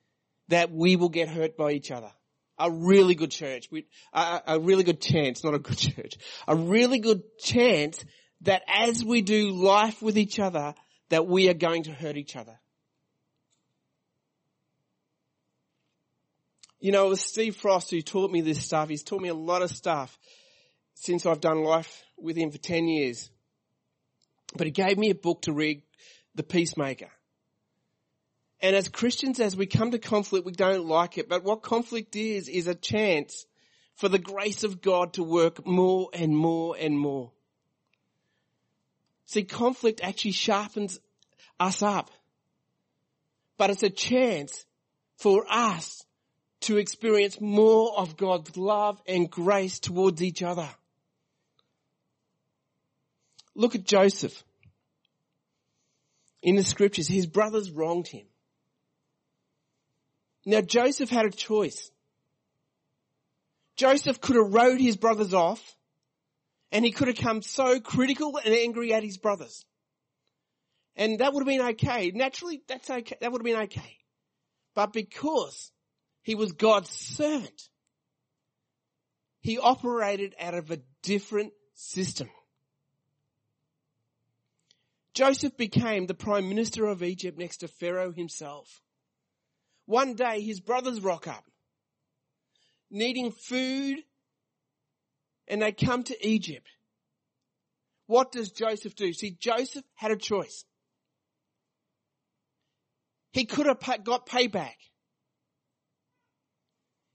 that 0.48 0.72
we 0.72 0.96
will 0.96 1.10
get 1.10 1.30
hurt 1.30 1.56
by 1.56 1.74
each 1.74 1.92
other. 1.92 2.12
A 2.58 2.72
really 2.72 3.14
good 3.14 3.30
church, 3.30 3.70
a, 4.14 4.42
a 4.48 4.60
really 4.60 4.84
good 4.84 5.00
chance, 5.00 5.44
not 5.44 5.54
a 5.54 5.60
good 5.60 5.78
church, 5.96 6.16
a 6.48 6.56
really 6.56 6.98
good 6.98 7.22
chance 7.38 8.04
that 8.42 8.64
as 8.68 9.06
we 9.06 9.22
do 9.22 9.52
life 9.52 10.02
with 10.02 10.18
each 10.18 10.40
other, 10.40 10.74
that 11.10 11.28
we 11.28 11.50
are 11.50 11.54
going 11.54 11.84
to 11.84 11.92
hurt 11.92 12.18
each 12.18 12.36
other. 12.36 12.60
You 16.80 16.92
know, 16.92 17.08
it 17.08 17.10
was 17.10 17.22
Steve 17.22 17.56
Frost 17.56 17.92
who 17.92 18.02
taught 18.02 18.32
me 18.32 18.42
this 18.42 18.64
stuff. 18.64 18.90
He's 18.90 19.04
taught 19.04 19.22
me 19.22 19.30
a 19.30 19.34
lot 19.34 19.62
of 19.62 19.72
stuff 19.72 20.18
since 20.94 21.26
I've 21.26 21.42
done 21.42 21.64
life 21.64 22.04
with 22.18 22.36
him 22.36 22.52
for 22.52 22.58
10 22.58 22.88
years. 22.88 23.30
But 24.56 24.68
he 24.68 24.72
gave 24.72 24.98
me 24.98 25.10
a 25.10 25.16
book 25.16 25.44
to 25.44 25.54
read 25.54 25.82
the 26.36 26.44
peacemaker. 26.44 27.10
And 28.62 28.76
as 28.76 28.88
Christians, 28.88 29.40
as 29.40 29.56
we 29.56 29.66
come 29.66 29.92
to 29.92 30.00
conflict, 30.00 30.46
we 30.46 30.52
don't 30.52 30.86
like 30.86 31.18
it. 31.18 31.30
But 31.30 31.44
what 31.44 31.62
conflict 31.62 32.16
is, 32.16 32.48
is 32.48 32.68
a 32.68 32.76
chance 32.76 33.46
for 33.96 34.10
the 34.10 34.20
grace 34.20 34.64
of 34.64 34.82
God 34.82 35.14
to 35.14 35.24
work 35.24 35.66
more 35.66 36.10
and 36.14 36.36
more 36.36 36.76
and 36.80 36.98
more. 36.98 37.32
See, 39.26 39.44
conflict 39.44 40.02
actually 40.04 40.32
sharpens 40.32 41.00
us 41.60 41.82
up. 41.82 42.12
But 43.58 43.70
it's 43.70 43.84
a 43.84 43.90
chance 43.90 44.66
for 45.18 45.46
us 45.50 46.04
to 46.66 46.78
experience 46.78 47.42
more 47.42 47.98
of 47.98 48.18
God's 48.18 48.56
love 48.58 49.02
and 49.08 49.30
grace 49.30 49.80
towards 49.80 50.22
each 50.22 50.44
other. 50.44 50.70
Look 53.56 53.76
at 53.76 53.86
Joseph 53.86 54.44
in 56.46 56.56
the 56.56 56.64
scriptures, 56.64 57.08
his 57.08 57.26
brothers 57.26 57.72
wronged 57.72 58.08
him. 58.08 58.28
Now 60.46 60.62
Joseph 60.62 61.10
had 61.10 61.26
a 61.26 61.32
choice. 61.32 61.90
Joseph 63.76 64.22
could 64.22 64.36
have 64.36 64.54
rode 64.54 64.80
his 64.80 64.96
brothers 64.96 65.34
off 65.34 65.76
and 66.72 66.86
he 66.86 66.92
could 66.92 67.08
have 67.08 67.18
come 67.18 67.42
so 67.42 67.80
critical 67.80 68.40
and 68.46 68.54
angry 68.54 68.94
at 68.94 69.02
his 69.02 69.18
brothers. 69.18 69.66
And 70.96 71.18
that 71.18 71.34
would 71.34 71.42
have 71.42 71.48
been 71.48 71.68
okay. 71.70 72.12
Naturally, 72.14 72.62
that's 72.68 72.92
okay. 72.92 73.18
That 73.20 73.32
would 73.32 73.42
have 73.42 73.46
been 73.46 73.64
okay. 73.64 73.98
But 74.76 74.94
because 74.94 75.72
he 76.26 76.34
was 76.34 76.54
God's 76.54 76.90
servant, 76.90 77.70
he 79.42 79.60
operated 79.60 80.34
out 80.40 80.56
of 80.56 80.72
a 80.72 80.80
different 81.04 81.54
system. 81.76 82.28
Joseph 85.14 85.56
became 85.56 86.08
the 86.08 86.16
prime 86.16 86.50
minister 86.50 86.88
of 86.88 87.04
Egypt 87.04 87.38
next 87.38 87.58
to 87.58 87.68
Pharaoh 87.68 88.12
himself. 88.12 88.82
One 89.86 90.16
day 90.16 90.42
his 90.42 90.60
brothers 90.60 91.00
rock 91.00 91.28
up, 91.28 91.44
needing 92.90 93.32
food, 93.32 94.00
and 95.48 95.62
they 95.62 95.74
come 95.74 96.02
to 96.06 96.28
Egypt. 96.28 96.68
What 98.08 98.32
does 98.32 98.50
Joseph 98.50 98.96
do? 98.96 99.14
See, 99.14 99.38
Joseph 99.40 99.86
had 99.94 100.10
a 100.10 100.18
choice. 100.18 100.66
He 103.32 103.46
could 103.46 103.68
have 103.68 104.04
got 104.04 104.26
payback. 104.26 104.74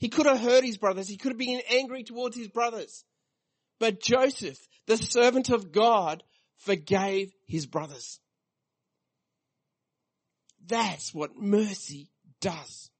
He 0.01 0.09
could 0.09 0.27
have 0.27 0.41
hurt 0.41 0.65
his 0.65 0.79
brothers. 0.79 1.09
He 1.09 1.19
could 1.19 1.33
have 1.33 1.39
been 1.39 1.61
angry 1.71 2.03
towards 2.03 2.37
his 2.37 2.49
brothers. 2.49 3.05
But 3.79 4.01
Joseph, 4.01 4.59
the 4.87 4.97
servant 4.97 5.51
of 5.51 5.71
God, 5.71 6.25
forgave 6.57 7.33
his 7.47 7.67
brothers. 7.67 8.19
That's 10.67 11.15
what 11.15 11.37
mercy 11.37 12.11
does. 12.41 12.91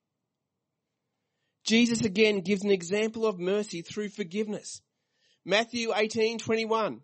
Jesus 1.65 2.03
again 2.03 2.41
gives 2.41 2.65
an 2.65 2.71
example 2.71 3.27
of 3.27 3.39
mercy 3.39 3.83
through 3.83 4.11
forgiveness. 4.11 4.83
Matthew 5.45 5.93
18:21. 5.93 7.03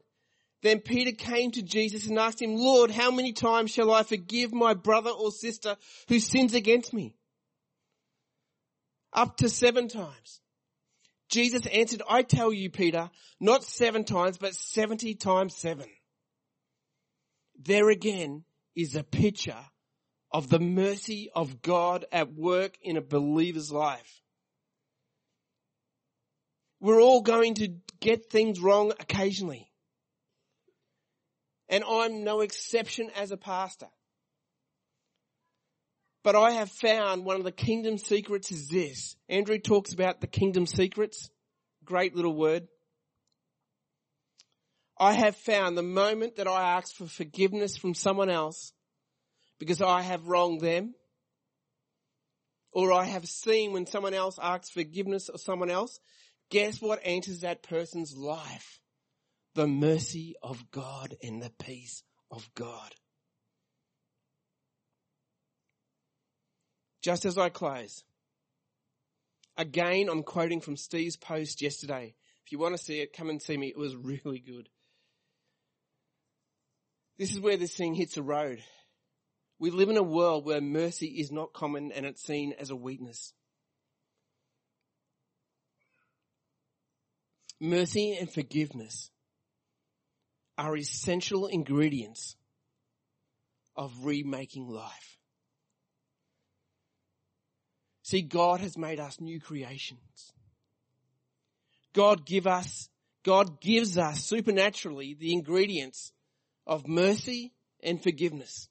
Then 0.63 0.81
Peter 0.81 1.13
came 1.13 1.53
to 1.53 1.63
Jesus 1.63 2.07
and 2.07 2.19
asked 2.19 2.43
him, 2.43 2.57
Lord, 2.57 2.91
how 2.91 3.11
many 3.11 3.33
times 3.33 3.71
shall 3.71 3.93
I 3.93 4.03
forgive 4.03 4.53
my 4.53 4.75
brother 4.75 5.11
or 5.11 5.31
sister 5.31 5.77
who 6.09 6.19
sins 6.19 6.55
against 6.55 6.93
me? 6.93 7.15
Up 9.17 9.39
to 9.39 9.49
seven 9.49 9.89
times. 9.89 10.41
Jesus 11.29 11.67
answered, 11.67 12.03
I 12.09 12.23
tell 12.23 12.53
you, 12.53 12.71
Peter, 12.71 13.11
not 13.41 13.65
seven 13.65 14.05
times, 14.05 14.39
but 14.39 14.55
70 14.55 15.15
times 15.15 15.57
seven. 15.57 15.87
There 17.59 17.89
again 17.91 18.45
is 18.77 18.95
a 18.95 19.03
picture 19.03 19.57
of 20.31 20.49
the 20.49 20.61
mercy 20.61 21.31
of 21.35 21.63
God 21.63 22.05
at 22.13 22.33
work 22.33 22.77
in 22.83 22.97
a 22.97 23.01
believer's 23.01 23.73
life. 23.73 24.21
We're 26.79 27.01
all 27.01 27.23
going 27.23 27.55
to 27.55 27.75
get 28.01 28.31
things 28.31 28.61
wrong 28.61 28.93
occasionally. 29.01 29.71
And 31.69 31.83
I'm 31.89 32.23
no 32.23 32.41
exception 32.41 33.11
as 33.17 33.31
a 33.33 33.37
pastor. 33.37 33.89
But 36.27 36.35
I 36.35 36.51
have 36.51 36.73
found 36.73 37.25
one 37.25 37.37
of 37.37 37.45
the 37.45 37.53
kingdom 37.53 37.99
secrets 37.99 38.51
is 38.51 38.67
this. 38.67 39.15
Andrew 39.29 39.61
talks 39.61 39.93
about 39.93 40.21
the 40.21 40.27
kingdom 40.27 40.67
secrets. 40.67 41.31
Great 41.85 42.17
little 42.17 42.35
word. 42.35 42.67
I 44.99 45.13
have 45.13 45.37
found 45.37 45.79
the 45.79 45.85
moment 45.85 46.35
that 46.39 46.49
I 46.49 46.79
ask 46.79 46.97
for 46.97 47.07
forgiveness 47.07 47.77
from 47.77 47.95
someone 47.95 48.29
else 48.29 48.73
because 49.61 49.81
I 49.81 50.03
have 50.03 50.27
wronged 50.27 50.63
them, 50.63 50.97
or 52.73 52.93
I 52.93 53.05
have 53.05 53.27
seen 53.29 53.73
when 53.73 53.87
someone 53.87 54.13
else 54.13 54.37
asks 54.43 54.71
forgiveness 54.71 55.29
of 55.29 55.41
someone 55.41 55.71
else, 55.71 56.01
guess 56.51 56.83
what 56.83 56.99
enters 57.05 57.43
that 57.43 57.63
person's 57.63 58.17
life? 58.17 58.81
The 59.55 59.69
mercy 59.69 60.35
of 60.43 60.73
God 60.73 61.15
and 61.23 61.41
the 61.41 61.53
peace 61.63 62.03
of 62.33 62.51
God. 62.57 62.97
Just 67.07 67.25
as 67.25 67.39
I 67.39 67.51
close, 67.51 68.03
again 69.57 70.09
I'm 70.09 70.25
quoting 70.25 70.61
from 70.61 70.77
Steve's 70.77 71.17
post 71.17 71.63
yesterday. 71.63 72.17
If 72.45 72.51
you 72.51 72.59
want 72.59 72.77
to 72.77 72.83
see 72.83 72.99
it, 72.99 73.13
come 73.13 73.31
and 73.31 73.41
see 73.41 73.57
me. 73.57 73.69
It 73.69 73.79
was 73.79 73.95
really 74.25 74.41
good. 74.41 74.69
This 77.17 77.31
is 77.31 77.39
where 77.39 77.57
this 77.57 77.77
thing 77.77 77.95
hits 77.95 78.17
a 78.17 78.25
road. 78.25 78.61
We 79.61 79.71
live 79.71 79.89
in 79.89 79.97
a 79.97 80.03
world 80.03 80.45
where 80.45 80.61
mercy 80.61 81.07
is 81.07 81.31
not 81.31 81.53
common 81.53 81.93
and 81.93 82.05
it's 82.05 82.27
seen 82.27 82.53
as 82.59 82.71
a 82.71 82.77
weakness. 82.77 83.33
Mercy 87.61 88.17
and 88.17 88.29
forgiveness 88.29 89.13
are 90.59 90.77
essential 90.77 91.47
ingredients 91.47 92.35
of 93.77 93.93
remaking 94.05 94.67
life. 94.67 95.16
See, 98.07 98.23
God 98.23 98.61
has 98.61 98.79
made 98.79 99.01
us 99.01 99.21
new 99.21 99.41
creations. 99.41 100.33
God 101.93 102.25
give 102.25 102.47
us, 102.47 102.89
God 103.25 103.61
gives 103.61 103.99
us 103.99 104.25
supernaturally 104.25 105.17
the 105.19 105.33
ingredients 105.33 106.13
of 106.69 106.87
mercy 106.87 107.53
and 107.83 108.01
forgiveness. 108.01 108.69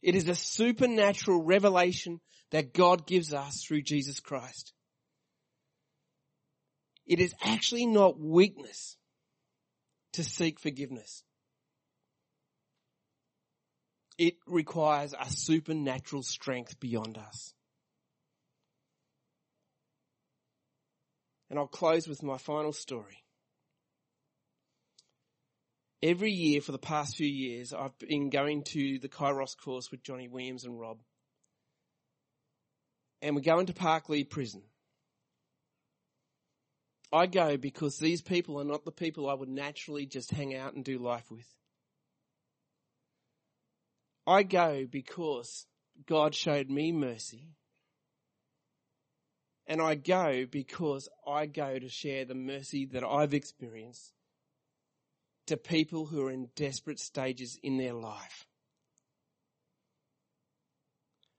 It 0.00 0.14
is 0.14 0.28
a 0.28 0.36
supernatural 0.36 1.42
revelation 1.42 2.20
that 2.52 2.72
God 2.72 3.04
gives 3.04 3.34
us 3.34 3.64
through 3.66 3.82
Jesus 3.82 4.20
Christ. 4.20 4.72
It 7.04 7.18
is 7.18 7.34
actually 7.42 7.86
not 7.86 8.16
weakness 8.16 8.96
to 10.12 10.22
seek 10.22 10.60
forgiveness. 10.60 11.24
It 14.16 14.34
requires 14.46 15.14
a 15.18 15.28
supernatural 15.28 16.22
strength 16.22 16.78
beyond 16.78 17.18
us. 17.18 17.52
And 21.50 21.58
I'll 21.58 21.66
close 21.66 22.06
with 22.06 22.22
my 22.22 22.38
final 22.38 22.72
story. 22.72 23.24
Every 26.02 26.30
year 26.30 26.60
for 26.60 26.72
the 26.72 26.78
past 26.78 27.16
few 27.16 27.26
years, 27.26 27.72
I've 27.72 27.98
been 27.98 28.28
going 28.28 28.62
to 28.72 28.98
the 28.98 29.08
Kairos 29.08 29.56
course 29.56 29.90
with 29.90 30.02
Johnny 30.02 30.28
Williams 30.28 30.64
and 30.64 30.78
Rob. 30.78 30.98
And 33.22 33.34
we 33.34 33.42
go 33.42 33.58
into 33.58 33.72
Parklea 33.72 34.28
prison. 34.28 34.62
I 37.12 37.26
go 37.26 37.56
because 37.56 37.98
these 37.98 38.20
people 38.20 38.60
are 38.60 38.64
not 38.64 38.84
the 38.84 38.90
people 38.90 39.30
I 39.30 39.34
would 39.34 39.48
naturally 39.48 40.04
just 40.04 40.30
hang 40.30 40.54
out 40.54 40.74
and 40.74 40.84
do 40.84 40.98
life 40.98 41.30
with. 41.30 41.46
I 44.26 44.42
go 44.42 44.86
because 44.90 45.66
God 46.06 46.34
showed 46.34 46.70
me 46.70 46.92
mercy. 46.92 47.48
And 49.66 49.80
I 49.80 49.94
go 49.94 50.44
because 50.50 51.08
I 51.26 51.46
go 51.46 51.78
to 51.78 51.88
share 51.88 52.24
the 52.24 52.34
mercy 52.34 52.86
that 52.92 53.04
I've 53.04 53.34
experienced 53.34 54.12
to 55.46 55.56
people 55.56 56.06
who 56.06 56.26
are 56.26 56.30
in 56.30 56.48
desperate 56.54 56.98
stages 56.98 57.58
in 57.62 57.78
their 57.78 57.94
life. 57.94 58.46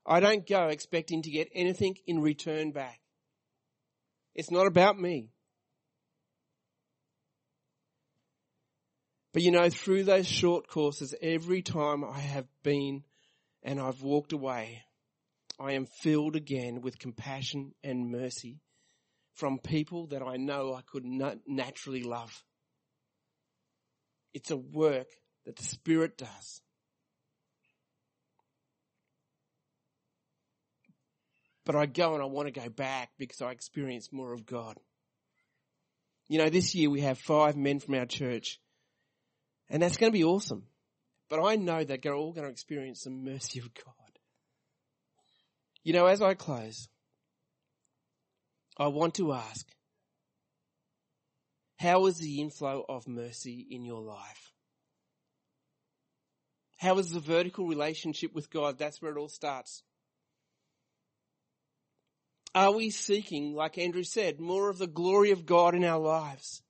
I 0.06 0.20
don't 0.20 0.48
go 0.48 0.68
expecting 0.68 1.24
to 1.24 1.32
get 1.32 1.50
anything 1.54 1.98
in 2.06 2.22
return 2.22 2.72
back. 2.72 3.00
It's 4.36 4.52
not 4.52 4.68
about 4.68 5.00
me. 5.00 5.30
But 9.36 9.44
you 9.44 9.52
know, 9.52 9.70
through 9.70 10.06
those 10.06 10.26
short 10.26 10.70
courses, 10.70 11.14
every 11.22 11.62
time 11.62 12.06
I 12.06 12.20
have 12.20 12.48
been 12.64 13.04
and 13.64 13.82
I've 13.82 14.02
walked 14.02 14.32
away, 14.32 14.84
I 15.60 15.74
am 15.74 15.88
filled 15.88 16.38
again 16.38 16.80
with 16.80 16.98
compassion 16.98 17.74
and 17.84 18.10
mercy 18.10 18.62
from 19.34 19.60
people 19.60 20.08
that 20.08 20.24
I 20.24 20.38
know 20.38 20.74
I 20.74 20.84
could 20.90 21.04
not 21.04 21.40
naturally 21.46 22.02
love. 22.02 22.46
It's 24.34 24.52
a 24.52 24.56
work 24.56 25.08
that 25.46 25.58
the 25.58 25.66
Spirit 25.66 26.18
does. 26.18 26.62
But 31.66 31.76
I 31.76 31.88
go 31.88 32.14
and 32.14 32.24
I 32.24 32.28
want 32.28 32.48
to 32.48 32.58
go 32.58 32.70
back 32.70 33.10
because 33.20 33.42
I 33.42 33.52
experience 33.52 34.14
more 34.14 34.32
of 34.32 34.46
God. 34.46 34.78
You 36.30 36.38
know, 36.38 36.50
this 36.50 36.74
year 36.74 36.90
we 36.90 37.02
have 37.02 37.18
five 37.18 37.58
men 37.58 37.82
from 37.82 37.96
our 37.96 38.06
church 38.06 38.62
and 39.70 39.82
that's 39.82 39.98
going 39.98 40.12
to 40.12 40.18
be 40.18 40.24
awesome. 40.24 40.64
But 41.30 41.44
I 41.44 41.56
know 41.56 41.84
that 41.84 42.02
they're 42.02 42.14
all 42.14 42.34
going 42.34 42.46
to 42.46 42.52
experience 42.52 43.04
the 43.04 43.10
mercy 43.10 43.60
of 43.60 43.74
God. 43.74 43.94
You 45.84 45.94
know, 45.94 46.06
as 46.06 46.22
I 46.22 46.34
close, 46.34 46.88
I 48.78 48.88
want 48.88 49.16
to 49.16 49.34
ask, 49.34 49.68
how 51.78 52.06
is 52.06 52.18
the 52.18 52.42
inflow 52.42 52.86
of 52.88 53.08
mercy 53.08 53.66
in 53.70 53.84
your 53.84 54.02
life? 54.02 54.52
How 56.78 56.98
is 57.00 57.10
the 57.10 57.20
vertical 57.20 57.68
relationship 57.68 58.34
with 58.34 58.50
God? 58.50 58.78
That's 58.78 59.02
where 59.02 59.12
it 59.12 59.18
all 59.18 59.30
starts. 59.30 59.84
Are 62.54 62.72
we 62.72 62.90
seeking, 62.90 63.54
like 63.54 63.78
Andrew 63.78 64.04
said, 64.04 64.40
more 64.40 64.70
of 64.70 64.78
the 64.78 64.88
glory 64.88 65.32
of 65.32 65.46
God 65.46 65.76
in 65.76 65.84
our 65.84 66.00
lives? 66.00 66.62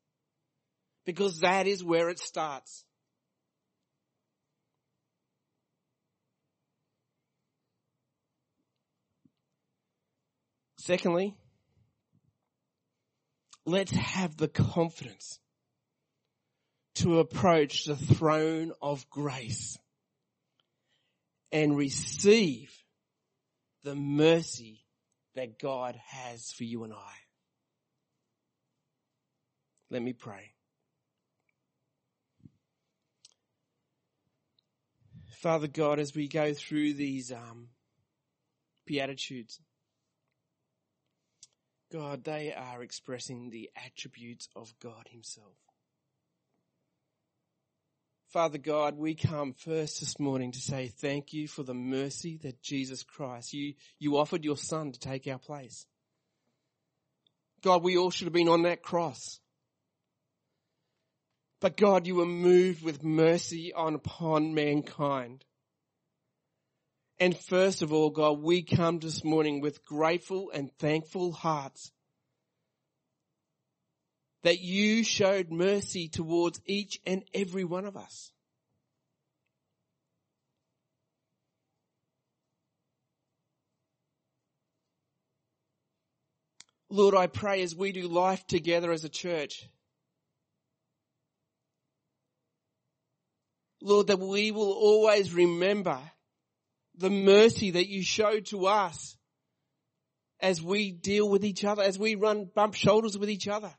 Because 1.05 1.41
that 1.41 1.67
is 1.67 1.83
where 1.83 2.09
it 2.09 2.19
starts. 2.19 2.83
Secondly, 10.77 11.35
let's 13.65 13.91
have 13.91 14.37
the 14.37 14.47
confidence 14.47 15.39
to 16.95 17.19
approach 17.19 17.85
the 17.85 17.95
throne 17.95 18.71
of 18.81 19.09
grace 19.09 19.77
and 21.51 21.75
receive 21.75 22.71
the 23.83 23.95
mercy 23.95 24.85
that 25.35 25.59
God 25.59 25.99
has 26.07 26.51
for 26.51 26.63
you 26.63 26.83
and 26.83 26.93
I. 26.93 27.13
Let 29.89 30.01
me 30.01 30.13
pray. 30.13 30.54
Father 35.35 35.67
God, 35.67 35.99
as 35.99 36.15
we 36.15 36.27
go 36.27 36.53
through 36.53 36.93
these 36.93 37.31
um, 37.31 37.67
Beatitudes, 38.85 39.59
God, 41.91 42.23
they 42.23 42.53
are 42.53 42.81
expressing 42.81 43.49
the 43.49 43.69
attributes 43.85 44.47
of 44.55 44.73
God 44.81 45.07
Himself. 45.09 45.55
Father 48.29 48.57
God, 48.57 48.97
we 48.97 49.15
come 49.15 49.53
first 49.53 49.99
this 49.99 50.19
morning 50.19 50.51
to 50.51 50.59
say 50.59 50.87
thank 50.87 51.31
you 51.31 51.47
for 51.47 51.63
the 51.63 51.73
mercy 51.73 52.37
that 52.43 52.61
Jesus 52.61 53.03
Christ, 53.03 53.53
you, 53.53 53.75
you 53.99 54.17
offered 54.17 54.43
your 54.43 54.57
son 54.57 54.91
to 54.91 54.99
take 54.99 55.27
our 55.27 55.39
place. 55.39 55.85
God, 57.61 57.83
we 57.83 57.97
all 57.97 58.11
should 58.11 58.25
have 58.25 58.33
been 58.33 58.49
on 58.49 58.63
that 58.63 58.81
cross. 58.81 59.39
But 61.65 61.77
God, 61.77 62.05
you 62.05 62.13
were 62.13 62.27
moved 62.27 62.83
with 62.83 63.03
mercy 63.03 63.73
on 63.73 63.95
upon 63.95 64.53
mankind. 64.53 65.43
And 67.19 67.35
first 67.35 67.81
of 67.81 67.91
all, 67.91 68.11
God, 68.11 68.39
we 68.43 68.61
come 68.61 68.99
this 68.99 69.23
morning 69.23 69.61
with 69.61 69.83
grateful 69.83 70.51
and 70.53 70.71
thankful 70.77 71.31
hearts 71.31 71.91
that 74.43 74.59
you 74.59 75.03
showed 75.03 75.51
mercy 75.51 76.07
towards 76.07 76.61
each 76.67 77.01
and 77.03 77.23
every 77.33 77.63
one 77.63 77.85
of 77.85 77.97
us. 77.97 78.31
Lord, 86.91 87.15
I 87.15 87.25
pray 87.25 87.63
as 87.63 87.75
we 87.75 87.91
do 87.91 88.07
life 88.07 88.45
together 88.45 88.91
as 88.91 89.03
a 89.03 89.09
church, 89.09 89.67
Lord, 93.85 94.07
that 94.07 94.19
we 94.19 94.51
will 94.51 94.71
always 94.71 95.31
remember 95.31 95.99
the 96.97 97.11
mercy 97.11 97.71
that 97.71 97.87
you 97.87 98.03
showed 98.03 98.47
to 98.47 98.65
us 98.65 99.15
as 100.39 100.61
we 100.61 100.91
deal 100.91 101.29
with 101.29 101.45
each 101.45 101.63
other, 101.63 101.83
as 101.83 101.99
we 101.99 102.15
run 102.15 102.49
bump 102.53 102.73
shoulders 102.73 103.17
with 103.17 103.29
each 103.29 103.47
other. 103.47 103.71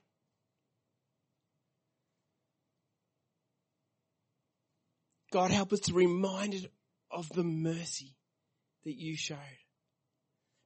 God, 5.32 5.50
help 5.50 5.72
us 5.72 5.80
to 5.80 5.92
be 5.92 6.06
reminded 6.06 6.70
of 7.10 7.28
the 7.30 7.44
mercy 7.44 8.14
that 8.84 8.94
you 8.94 9.16
showed. 9.16 9.38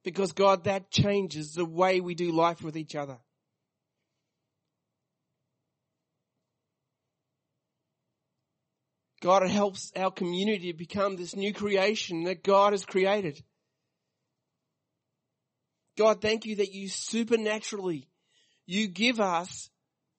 Because 0.03 0.33
God, 0.33 0.65
that 0.65 0.91
changes 0.91 1.53
the 1.53 1.65
way 1.65 1.99
we 1.99 2.13
do 2.13 2.31
life 2.31 2.61
with 2.61 2.77
each 2.77 2.95
other. 2.95 3.17
God, 9.21 9.43
it 9.43 9.51
helps 9.51 9.91
our 9.95 10.11
community 10.11 10.71
become 10.71 11.15
this 11.15 11.35
new 11.35 11.53
creation 11.53 12.23
that 12.23 12.43
God 12.43 12.73
has 12.73 12.85
created. 12.85 13.41
God, 15.97 16.21
thank 16.21 16.45
you 16.45 16.55
that 16.57 16.73
you 16.73 16.89
supernaturally, 16.89 18.07
you 18.65 18.87
give 18.87 19.19
us 19.19 19.69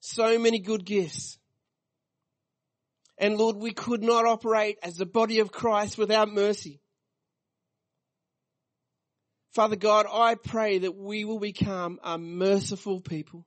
so 0.00 0.38
many 0.38 0.60
good 0.60 0.84
gifts. 0.84 1.38
And 3.18 3.36
Lord, 3.36 3.56
we 3.56 3.72
could 3.72 4.02
not 4.02 4.24
operate 4.24 4.78
as 4.82 4.94
the 4.94 5.06
body 5.06 5.40
of 5.40 5.50
Christ 5.50 5.98
without 5.98 6.28
mercy. 6.28 6.80
Father 9.52 9.76
God, 9.76 10.06
I 10.10 10.36
pray 10.36 10.78
that 10.78 10.96
we 10.96 11.24
will 11.24 11.40
become 11.40 11.98
a 12.02 12.18
merciful 12.18 13.00
people. 13.00 13.46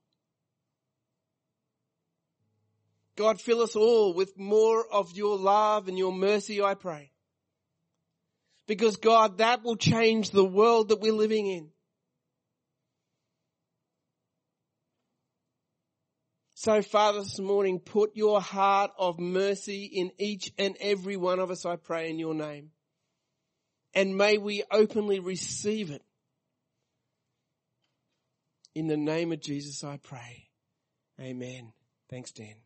God, 3.17 3.39
fill 3.39 3.61
us 3.61 3.75
all 3.75 4.13
with 4.13 4.37
more 4.37 4.85
of 4.91 5.15
your 5.15 5.37
love 5.37 5.87
and 5.87 5.97
your 5.97 6.11
mercy, 6.11 6.61
I 6.61 6.73
pray. 6.73 7.11
Because 8.67 8.97
God, 8.97 9.37
that 9.37 9.63
will 9.63 9.77
change 9.77 10.31
the 10.31 10.43
world 10.43 10.89
that 10.89 10.99
we're 10.99 11.13
living 11.13 11.47
in. 11.47 11.69
So 16.55 16.81
Father, 16.81 17.19
this 17.19 17.39
morning, 17.39 17.79
put 17.79 18.15
your 18.15 18.41
heart 18.41 18.91
of 18.97 19.19
mercy 19.19 19.85
in 19.85 20.11
each 20.17 20.51
and 20.57 20.75
every 20.81 21.15
one 21.15 21.39
of 21.39 21.51
us, 21.51 21.65
I 21.65 21.75
pray 21.75 22.09
in 22.09 22.17
your 22.17 22.33
name. 22.33 22.71
And 23.93 24.17
may 24.17 24.37
we 24.37 24.63
openly 24.71 25.19
receive 25.19 25.91
it. 25.91 26.01
In 28.73 28.87
the 28.87 28.97
name 28.97 29.31
of 29.31 29.39
Jesus, 29.39 29.83
I 29.83 29.97
pray. 29.97 30.49
Amen. 31.19 31.71
Thanks, 32.09 32.31
Dan. 32.31 32.64